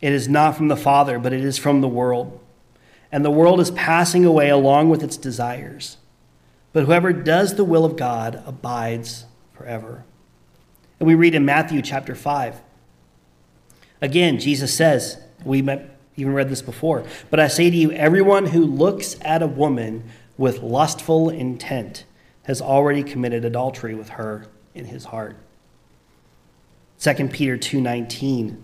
It 0.00 0.12
is 0.12 0.28
not 0.28 0.56
from 0.56 0.66
the 0.66 0.76
Father, 0.76 1.20
but 1.20 1.32
it 1.32 1.44
is 1.44 1.58
from 1.58 1.80
the 1.80 1.86
world. 1.86 2.40
And 3.12 3.24
the 3.24 3.30
world 3.30 3.60
is 3.60 3.70
passing 3.70 4.24
away 4.24 4.48
along 4.48 4.90
with 4.90 5.04
its 5.04 5.16
desires. 5.16 5.98
But 6.72 6.86
whoever 6.86 7.12
does 7.12 7.54
the 7.54 7.62
will 7.62 7.84
of 7.84 7.96
God 7.96 8.42
abides 8.44 9.26
forever. 9.52 10.02
And 10.98 11.06
we 11.06 11.14
read 11.14 11.36
in 11.36 11.44
Matthew 11.44 11.82
chapter 11.82 12.16
5. 12.16 12.60
Again, 14.02 14.40
Jesus 14.40 14.74
says, 14.74 15.18
we 15.44 15.62
even 16.18 16.34
read 16.34 16.48
this 16.48 16.62
before, 16.62 17.04
but 17.30 17.40
I 17.40 17.48
say 17.48 17.70
to 17.70 17.76
you, 17.76 17.92
everyone 17.92 18.46
who 18.46 18.64
looks 18.64 19.16
at 19.22 19.42
a 19.42 19.46
woman 19.46 20.04
with 20.36 20.62
lustful 20.62 21.30
intent 21.30 22.04
has 22.42 22.60
already 22.60 23.02
committed 23.02 23.44
adultery 23.44 23.94
with 23.94 24.10
her 24.10 24.46
in 24.74 24.86
his 24.86 25.06
heart. 25.06 25.36
2 26.98 27.28
Peter 27.32 27.56
2:19 27.56 28.56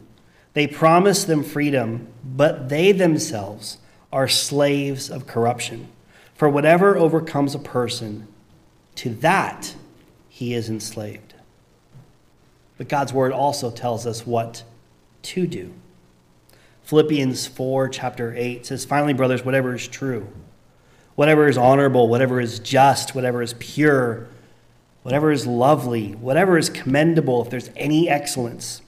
They 0.54 0.66
promise 0.66 1.24
them 1.24 1.42
freedom, 1.42 2.08
but 2.24 2.68
they 2.68 2.92
themselves 2.92 3.78
are 4.12 4.28
slaves 4.28 5.10
of 5.10 5.26
corruption. 5.26 5.88
For 6.34 6.48
whatever 6.48 6.96
overcomes 6.96 7.54
a 7.54 7.60
person, 7.60 8.26
to 8.96 9.10
that 9.16 9.74
he 10.28 10.54
is 10.54 10.68
enslaved. 10.68 11.34
But 12.76 12.88
God's 12.88 13.12
word 13.12 13.32
also 13.32 13.70
tells 13.70 14.06
us 14.06 14.26
what 14.26 14.64
to 15.22 15.46
do. 15.46 15.72
Philippians 16.84 17.46
4, 17.46 17.88
chapter 17.88 18.34
8 18.36 18.66
says, 18.66 18.84
Finally, 18.84 19.14
brothers, 19.14 19.42
whatever 19.42 19.74
is 19.74 19.88
true, 19.88 20.28
whatever 21.14 21.48
is 21.48 21.56
honorable, 21.56 22.08
whatever 22.08 22.40
is 22.40 22.58
just, 22.58 23.14
whatever 23.14 23.40
is 23.40 23.54
pure, 23.58 24.28
whatever 25.02 25.32
is 25.32 25.46
lovely, 25.46 26.12
whatever 26.12 26.58
is 26.58 26.68
commendable, 26.68 27.40
if 27.42 27.48
there's 27.48 27.70
any 27.74 28.08
excellence, 28.08 28.82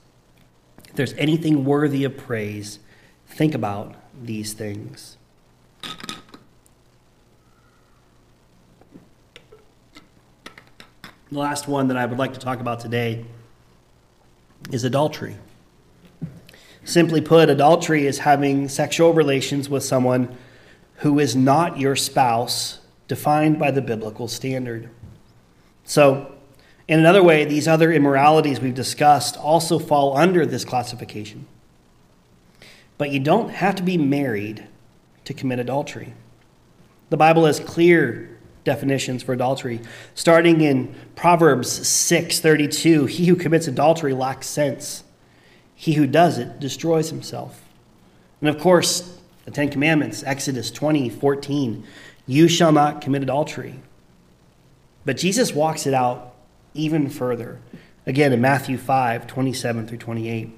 if 0.87 0.93
there's 0.93 1.13
anything 1.13 1.65
worthy 1.65 2.03
of 2.03 2.15
praise, 2.15 2.77
think 3.27 3.55
about 3.55 3.95
these 4.23 4.53
things. 4.53 5.17
The 11.31 11.39
last 11.39 11.67
one 11.67 11.87
that 11.87 11.97
I 11.97 12.05
would 12.05 12.19
like 12.19 12.33
to 12.33 12.39
talk 12.39 12.59
about 12.59 12.79
today 12.79 13.25
is 14.71 14.83
adultery. 14.83 15.35
Simply 16.87 17.19
put, 17.19 17.49
adultery 17.49 18.07
is 18.07 18.19
having 18.19 18.69
sexual 18.69 19.11
relations 19.11 19.67
with 19.67 19.83
someone 19.83 20.37
who 20.99 21.19
is 21.19 21.35
not 21.35 21.77
your 21.77 21.97
spouse, 21.97 22.79
defined 23.09 23.59
by 23.59 23.71
the 23.71 23.81
biblical 23.81 24.29
standard. 24.29 24.89
So, 25.83 26.33
in 26.87 26.97
another 26.97 27.21
way, 27.21 27.43
these 27.43 27.67
other 27.67 27.91
immoralities 27.91 28.61
we've 28.61 28.73
discussed 28.73 29.35
also 29.35 29.79
fall 29.79 30.15
under 30.15 30.45
this 30.45 30.63
classification. 30.63 31.45
But 32.97 33.11
you 33.11 33.19
don't 33.19 33.49
have 33.49 33.75
to 33.75 33.83
be 33.83 33.97
married 33.97 34.65
to 35.25 35.33
commit 35.33 35.59
adultery. 35.59 36.13
The 37.09 37.17
Bible 37.17 37.47
has 37.47 37.59
clear 37.59 38.39
definitions 38.63 39.23
for 39.23 39.33
adultery, 39.33 39.81
starting 40.15 40.61
in 40.61 40.95
Proverbs 41.15 41.85
6:32, 41.85 43.07
he 43.07 43.25
who 43.25 43.35
commits 43.35 43.67
adultery 43.67 44.13
lacks 44.13 44.47
sense. 44.47 45.03
He 45.79 45.93
who 45.93 46.07
does 46.07 46.39
it 46.39 46.59
destroys 46.59 47.11
himself. 47.11 47.63
And 48.41 48.49
of 48.49 48.59
course, 48.59 49.19
the 49.45 49.51
Ten 49.51 49.69
Commandments, 49.69 50.23
Exodus 50.23 50.71
20, 50.71 51.07
14, 51.07 51.85
you 52.25 52.47
shall 52.47 52.71
not 52.71 52.99
commit 52.99 53.21
adultery. 53.21 53.79
But 55.05 55.17
Jesus 55.17 55.53
walks 55.53 55.85
it 55.85 55.93
out 55.93 56.33
even 56.73 57.09
further. 57.09 57.59
Again, 58.07 58.33
in 58.33 58.41
Matthew 58.41 58.75
5, 58.75 59.27
27 59.27 59.87
through 59.87 59.99
28. 59.99 60.49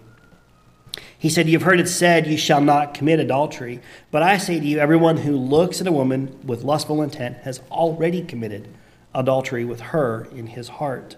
He 1.17 1.29
said, 1.29 1.49
You've 1.49 1.63
heard 1.63 1.82
it 1.82 1.89
said, 1.89 2.25
You 2.25 2.38
shall 2.38 2.62
not 2.62 2.93
commit 2.93 3.19
adultery. 3.19 3.82
But 4.12 4.23
I 4.23 4.38
say 4.38 4.58
to 4.58 4.65
you, 4.65 4.79
everyone 4.79 5.17
who 5.17 5.36
looks 5.36 5.82
at 5.82 5.88
a 5.88 5.91
woman 5.91 6.39
with 6.45 6.63
lustful 6.63 7.01
intent 7.01 7.39
has 7.39 7.62
already 7.69 8.23
committed 8.23 8.69
adultery 9.13 9.65
with 9.65 9.82
her 9.82 10.29
in 10.34 10.47
his 10.47 10.69
heart. 10.69 11.17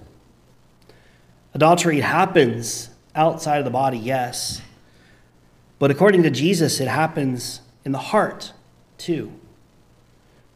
Adultery 1.53 1.99
happens 1.99 2.89
outside 3.15 3.57
of 3.57 3.65
the 3.65 3.71
body, 3.71 3.97
yes. 3.97 4.61
But 5.79 5.91
according 5.91 6.23
to 6.23 6.29
Jesus, 6.29 6.79
it 6.79 6.87
happens 6.87 7.61
in 7.83 7.91
the 7.91 7.97
heart 7.97 8.53
too. 8.97 9.31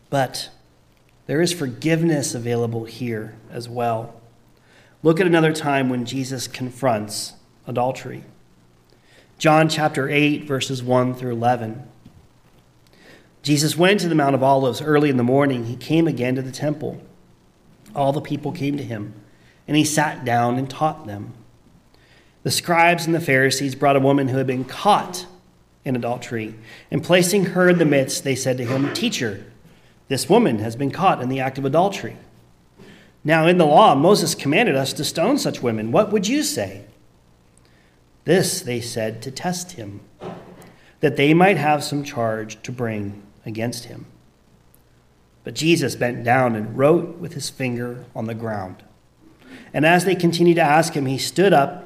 But 0.09 0.49
there 1.27 1.41
is 1.41 1.51
forgiveness 1.51 2.35
available 2.35 2.85
here 2.85 3.35
as 3.49 3.67
well. 3.67 4.21
Look 5.01 5.19
at 5.19 5.27
another 5.27 5.53
time 5.53 5.89
when 5.89 6.05
Jesus 6.05 6.47
confronts 6.47 7.33
adultery. 7.67 8.23
John 9.37 9.67
chapter 9.67 10.07
8, 10.09 10.45
verses 10.45 10.81
1 10.81 11.15
through 11.15 11.33
11. 11.33 11.87
Jesus 13.43 13.77
went 13.77 13.99
to 13.99 14.07
the 14.07 14.15
Mount 14.15 14.33
of 14.33 14.41
Olives 14.41 14.81
early 14.81 15.09
in 15.09 15.17
the 15.17 15.23
morning. 15.23 15.65
He 15.65 15.75
came 15.75 16.07
again 16.07 16.35
to 16.35 16.41
the 16.41 16.51
temple. 16.51 17.01
All 17.93 18.13
the 18.13 18.21
people 18.21 18.51
came 18.51 18.77
to 18.77 18.83
him, 18.83 19.13
and 19.67 19.77
he 19.77 19.83
sat 19.83 20.25
down 20.25 20.57
and 20.57 20.69
taught 20.69 21.05
them. 21.05 21.33
The 22.45 22.51
scribes 22.51 23.07
and 23.07 23.15
the 23.15 23.19
Pharisees 23.19 23.73
brought 23.73 23.95
a 23.95 23.99
woman 23.99 24.27
who 24.27 24.37
had 24.37 24.45
been 24.45 24.65
caught 24.65 25.25
in 25.83 25.95
adultery, 25.95 26.53
and 26.91 27.03
placing 27.03 27.45
her 27.45 27.67
in 27.67 27.79
the 27.79 27.85
midst, 27.85 28.23
they 28.23 28.35
said 28.35 28.57
to 28.57 28.65
him, 28.65 28.93
Teacher, 28.93 29.43
this 30.09 30.29
woman 30.29 30.59
has 30.59 30.75
been 30.75 30.91
caught 30.91 31.23
in 31.23 31.29
the 31.29 31.39
act 31.39 31.57
of 31.57 31.65
adultery. 31.65 32.17
Now, 33.23 33.47
in 33.47 33.57
the 33.57 33.65
law, 33.65 33.95
Moses 33.95 34.35
commanded 34.35 34.75
us 34.75 34.93
to 34.93 35.03
stone 35.03 35.39
such 35.39 35.63
women. 35.63 35.91
What 35.91 36.11
would 36.11 36.27
you 36.27 36.43
say? 36.43 36.85
This 38.25 38.61
they 38.61 38.79
said 38.79 39.23
to 39.23 39.31
test 39.31 39.71
him, 39.71 40.01
that 40.99 41.17
they 41.17 41.33
might 41.33 41.57
have 41.57 41.83
some 41.83 42.03
charge 42.03 42.61
to 42.61 42.71
bring 42.71 43.23
against 43.43 43.85
him. 43.85 44.05
But 45.43 45.55
Jesus 45.55 45.95
bent 45.95 46.23
down 46.23 46.55
and 46.55 46.77
wrote 46.77 47.17
with 47.17 47.33
his 47.33 47.49
finger 47.49 48.05
on 48.15 48.25
the 48.25 48.35
ground. 48.35 48.83
And 49.73 49.83
as 49.83 50.05
they 50.05 50.13
continued 50.13 50.57
to 50.57 50.61
ask 50.61 50.93
him, 50.93 51.07
he 51.07 51.17
stood 51.17 51.51
up 51.51 51.85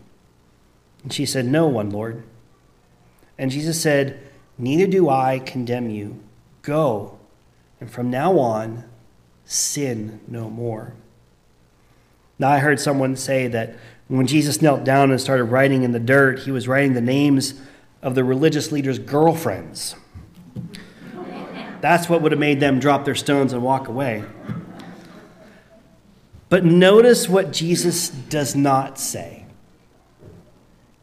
And 1.03 1.11
she 1.11 1.25
said, 1.25 1.45
No 1.45 1.67
one, 1.67 1.89
Lord. 1.89 2.23
And 3.37 3.51
Jesus 3.51 3.81
said, 3.81 4.19
Neither 4.57 4.87
do 4.87 5.09
I 5.09 5.39
condemn 5.39 5.89
you. 5.89 6.19
Go, 6.61 7.17
and 7.79 7.89
from 7.89 8.11
now 8.11 8.37
on, 8.37 8.83
sin 9.45 10.19
no 10.27 10.49
more. 10.49 10.93
Now, 12.37 12.49
I 12.49 12.59
heard 12.59 12.79
someone 12.79 13.15
say 13.15 13.47
that 13.47 13.75
when 14.07 14.27
Jesus 14.27 14.61
knelt 14.61 14.83
down 14.83 15.11
and 15.11 15.19
started 15.19 15.45
writing 15.45 15.83
in 15.83 15.91
the 15.91 15.99
dirt, 15.99 16.39
he 16.39 16.51
was 16.51 16.67
writing 16.67 16.93
the 16.93 17.01
names 17.01 17.53
of 18.01 18.15
the 18.15 18.23
religious 18.23 18.71
leaders' 18.71 18.99
girlfriends. 18.99 19.95
That's 21.81 22.09
what 22.09 22.21
would 22.21 22.31
have 22.31 22.39
made 22.39 22.59
them 22.59 22.79
drop 22.79 23.05
their 23.05 23.15
stones 23.15 23.53
and 23.53 23.63
walk 23.63 23.87
away. 23.87 24.23
But 26.49 26.65
notice 26.65 27.29
what 27.29 27.51
Jesus 27.51 28.09
does 28.09 28.55
not 28.55 28.99
say. 28.99 29.40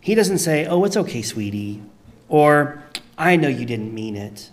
He 0.09 0.15
doesn't 0.15 0.39
say, 0.39 0.65
Oh, 0.65 0.87
it's 0.87 0.97
okay, 0.97 1.21
sweetie, 1.21 1.83
or 2.31 2.83
I 3.19 3.37
know 3.37 3.49
you 3.49 3.67
didn't 3.67 3.93
mean 3.93 4.17
it. 4.17 4.49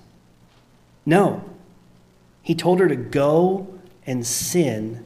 No. 1.05 1.49
He 2.41 2.53
told 2.53 2.81
her 2.81 2.89
to 2.89 2.95
go 2.97 3.79
and 4.05 4.27
sin 4.27 5.05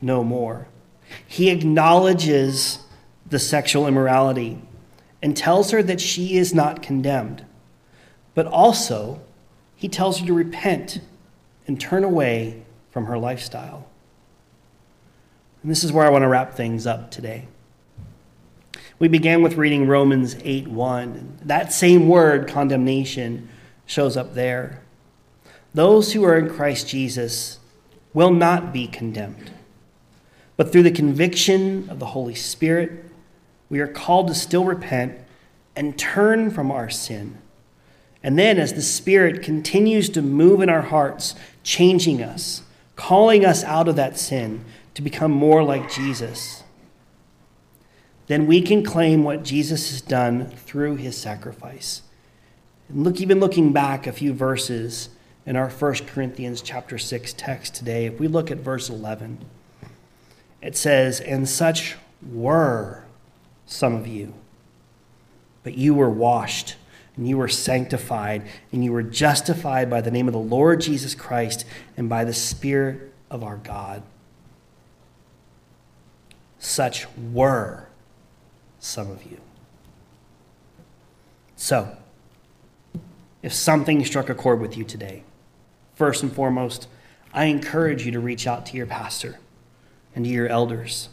no 0.00 0.24
more. 0.24 0.66
He 1.26 1.50
acknowledges 1.50 2.78
the 3.28 3.38
sexual 3.38 3.86
immorality 3.86 4.62
and 5.20 5.36
tells 5.36 5.72
her 5.72 5.82
that 5.82 6.00
she 6.00 6.38
is 6.38 6.54
not 6.54 6.80
condemned. 6.80 7.44
But 8.34 8.46
also, 8.46 9.20
he 9.76 9.90
tells 9.90 10.20
her 10.20 10.26
to 10.26 10.32
repent 10.32 11.00
and 11.66 11.78
turn 11.78 12.02
away 12.02 12.62
from 12.92 13.04
her 13.04 13.18
lifestyle. 13.18 13.90
And 15.60 15.70
this 15.70 15.84
is 15.84 15.92
where 15.92 16.06
I 16.06 16.10
want 16.10 16.22
to 16.22 16.28
wrap 16.28 16.54
things 16.54 16.86
up 16.86 17.10
today. 17.10 17.46
We 19.02 19.08
began 19.08 19.42
with 19.42 19.56
reading 19.56 19.88
Romans 19.88 20.36
8 20.44 20.68
1. 20.68 21.38
That 21.46 21.72
same 21.72 22.08
word, 22.08 22.46
condemnation, 22.46 23.48
shows 23.84 24.16
up 24.16 24.34
there. 24.34 24.80
Those 25.74 26.12
who 26.12 26.22
are 26.22 26.38
in 26.38 26.48
Christ 26.48 26.86
Jesus 26.86 27.58
will 28.14 28.30
not 28.30 28.72
be 28.72 28.86
condemned. 28.86 29.50
But 30.56 30.70
through 30.70 30.84
the 30.84 30.92
conviction 30.92 31.90
of 31.90 31.98
the 31.98 32.06
Holy 32.06 32.36
Spirit, 32.36 33.06
we 33.68 33.80
are 33.80 33.88
called 33.88 34.28
to 34.28 34.36
still 34.36 34.64
repent 34.64 35.18
and 35.74 35.98
turn 35.98 36.52
from 36.52 36.70
our 36.70 36.88
sin. 36.88 37.38
And 38.22 38.38
then, 38.38 38.56
as 38.56 38.74
the 38.74 38.82
Spirit 38.82 39.42
continues 39.42 40.10
to 40.10 40.22
move 40.22 40.60
in 40.60 40.68
our 40.70 40.82
hearts, 40.82 41.34
changing 41.64 42.22
us, 42.22 42.62
calling 42.94 43.44
us 43.44 43.64
out 43.64 43.88
of 43.88 43.96
that 43.96 44.16
sin 44.16 44.64
to 44.94 45.02
become 45.02 45.32
more 45.32 45.64
like 45.64 45.90
Jesus, 45.90 46.61
then 48.26 48.46
we 48.46 48.62
can 48.62 48.84
claim 48.84 49.24
what 49.24 49.42
Jesus 49.42 49.90
has 49.90 50.00
done 50.00 50.46
through 50.46 50.96
his 50.96 51.16
sacrifice. 51.16 52.02
And 52.88 53.04
look, 53.04 53.20
even 53.20 53.40
looking 53.40 53.72
back 53.72 54.06
a 54.06 54.12
few 54.12 54.32
verses 54.32 55.08
in 55.44 55.56
our 55.56 55.68
1 55.68 55.94
Corinthians 56.06 56.62
chapter 56.62 56.98
6 56.98 57.34
text 57.34 57.74
today, 57.74 58.06
if 58.06 58.20
we 58.20 58.28
look 58.28 58.50
at 58.50 58.58
verse 58.58 58.88
11, 58.88 59.44
it 60.60 60.76
says, 60.76 61.20
And 61.20 61.48
such 61.48 61.96
were 62.24 63.04
some 63.66 63.94
of 63.94 64.06
you, 64.06 64.34
but 65.64 65.74
you 65.74 65.94
were 65.94 66.10
washed, 66.10 66.76
and 67.16 67.28
you 67.28 67.36
were 67.36 67.48
sanctified, 67.48 68.46
and 68.70 68.84
you 68.84 68.92
were 68.92 69.02
justified 69.02 69.90
by 69.90 70.00
the 70.00 70.10
name 70.10 70.28
of 70.28 70.32
the 70.32 70.38
Lord 70.38 70.80
Jesus 70.80 71.14
Christ 71.14 71.64
and 71.96 72.08
by 72.08 72.24
the 72.24 72.32
Spirit 72.32 73.12
of 73.30 73.42
our 73.42 73.56
God. 73.56 74.02
Such 76.58 77.06
were 77.16 77.88
some 78.82 79.10
of 79.10 79.22
you. 79.24 79.38
So, 81.54 81.96
if 83.40 83.52
something 83.52 84.04
struck 84.04 84.28
a 84.28 84.34
chord 84.34 84.60
with 84.60 84.76
you 84.76 84.84
today, 84.84 85.22
first 85.94 86.22
and 86.22 86.32
foremost, 86.32 86.88
I 87.32 87.44
encourage 87.44 88.04
you 88.04 88.12
to 88.12 88.20
reach 88.20 88.46
out 88.46 88.66
to 88.66 88.76
your 88.76 88.86
pastor 88.86 89.38
and 90.14 90.24
to 90.24 90.30
your 90.30 90.48
elders. 90.48 91.08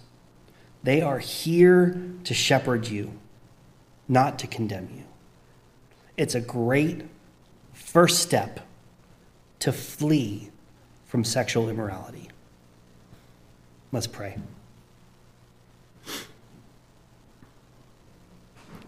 They 0.82 1.02
are 1.02 1.20
here 1.20 2.02
to 2.24 2.34
shepherd 2.34 2.88
you, 2.88 3.14
not 4.08 4.40
to 4.40 4.48
condemn 4.48 4.90
you. 4.96 5.04
It's 6.18 6.36
a 6.36 6.42
great 6.42 7.04
first 7.72 8.20
step 8.20 8.62
to 9.60 9.72
flee 9.72 10.50
from 11.06 11.24
sexual 11.24 11.70
immorality. 11.70 12.30
Let's 13.92 14.08
pray. 14.08 14.38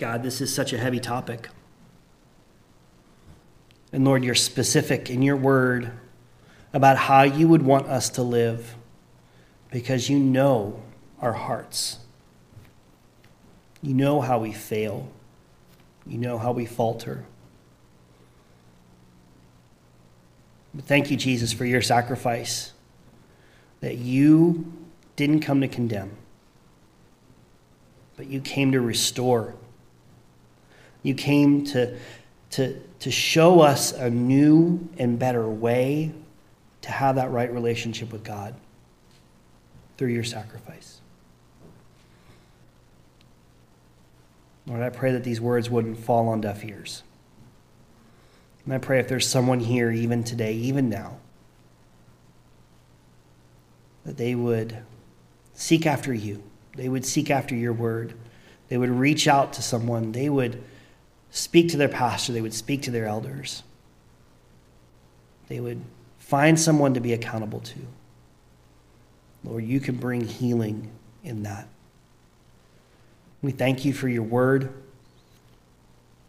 God, 0.01 0.23
this 0.23 0.41
is 0.41 0.51
such 0.51 0.73
a 0.73 0.79
heavy 0.79 0.99
topic. 0.99 1.47
And 3.93 4.03
Lord, 4.03 4.23
you're 4.23 4.33
specific 4.33 5.11
in 5.11 5.21
your 5.21 5.37
word 5.37 5.91
about 6.73 6.97
how 6.97 7.21
you 7.21 7.47
would 7.47 7.61
want 7.61 7.85
us 7.85 8.09
to 8.09 8.23
live 8.23 8.73
because 9.69 10.09
you 10.09 10.17
know 10.17 10.81
our 11.19 11.33
hearts. 11.33 11.99
You 13.83 13.93
know 13.93 14.21
how 14.21 14.39
we 14.39 14.51
fail. 14.51 15.07
You 16.07 16.17
know 16.17 16.39
how 16.39 16.51
we 16.51 16.65
falter. 16.65 17.23
But 20.73 20.85
thank 20.85 21.11
you, 21.11 21.15
Jesus, 21.15 21.53
for 21.53 21.63
your 21.65 21.83
sacrifice, 21.83 22.71
that 23.81 23.99
you 23.99 24.73
didn't 25.15 25.41
come 25.41 25.61
to 25.61 25.67
condemn, 25.67 26.17
but 28.17 28.25
you 28.25 28.41
came 28.41 28.71
to 28.71 28.81
restore. 28.81 29.53
You 31.03 31.13
came 31.13 31.65
to, 31.65 31.97
to, 32.51 32.79
to 32.99 33.11
show 33.11 33.61
us 33.61 33.91
a 33.91 34.09
new 34.09 34.87
and 34.97 35.17
better 35.17 35.47
way 35.47 36.11
to 36.81 36.91
have 36.91 37.15
that 37.15 37.31
right 37.31 37.51
relationship 37.51 38.11
with 38.11 38.23
God 38.23 38.55
through 39.97 40.09
your 40.09 40.23
sacrifice. 40.23 40.99
Lord, 44.67 44.81
I 44.81 44.89
pray 44.89 45.11
that 45.11 45.23
these 45.23 45.41
words 45.41 45.69
wouldn't 45.69 45.97
fall 45.97 46.27
on 46.29 46.41
deaf 46.41 46.63
ears. 46.63 47.03
And 48.65 48.73
I 48.73 48.77
pray 48.77 48.99
if 48.99 49.07
there's 49.07 49.27
someone 49.27 49.59
here, 49.59 49.91
even 49.91 50.23
today, 50.23 50.53
even 50.53 50.87
now, 50.87 51.17
that 54.05 54.17
they 54.17 54.35
would 54.35 54.77
seek 55.53 55.85
after 55.85 56.13
you. 56.13 56.43
They 56.75 56.89
would 56.89 57.05
seek 57.05 57.29
after 57.31 57.55
your 57.55 57.73
word. 57.73 58.13
They 58.69 58.77
would 58.77 58.89
reach 58.89 59.27
out 59.27 59.53
to 59.53 59.61
someone. 59.61 60.11
They 60.11 60.29
would 60.29 60.63
speak 61.32 61.69
to 61.69 61.77
their 61.77 61.89
pastor, 61.89 62.34
they 62.34 62.41
would 62.41 62.53
speak 62.53 62.84
to 62.84 62.91
their 62.91 63.05
elders. 63.05 63.63
They 65.47 65.59
would 65.59 65.82
find 66.19 66.59
someone 66.59 66.93
to 66.93 66.99
be 66.99 67.13
accountable 67.13 67.61
to. 67.61 67.79
Lord, 69.43 69.65
you 69.65 69.79
can 69.79 69.95
bring 69.95 70.21
healing 70.21 70.91
in 71.23 71.43
that. 71.43 71.67
We 73.41 73.51
thank 73.51 73.84
you 73.86 73.93
for 73.93 74.07
your 74.07 74.23
word, 74.23 74.71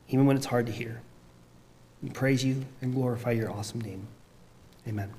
even 0.08 0.24
when 0.26 0.36
it's 0.36 0.46
hard 0.46 0.66
to 0.66 0.72
hear. 0.72 1.02
We 2.02 2.08
praise 2.08 2.44
you 2.44 2.64
and 2.80 2.94
glorify 2.94 3.32
your 3.32 3.50
awesome 3.50 3.80
name. 3.80 4.06
Amen. 4.88 5.12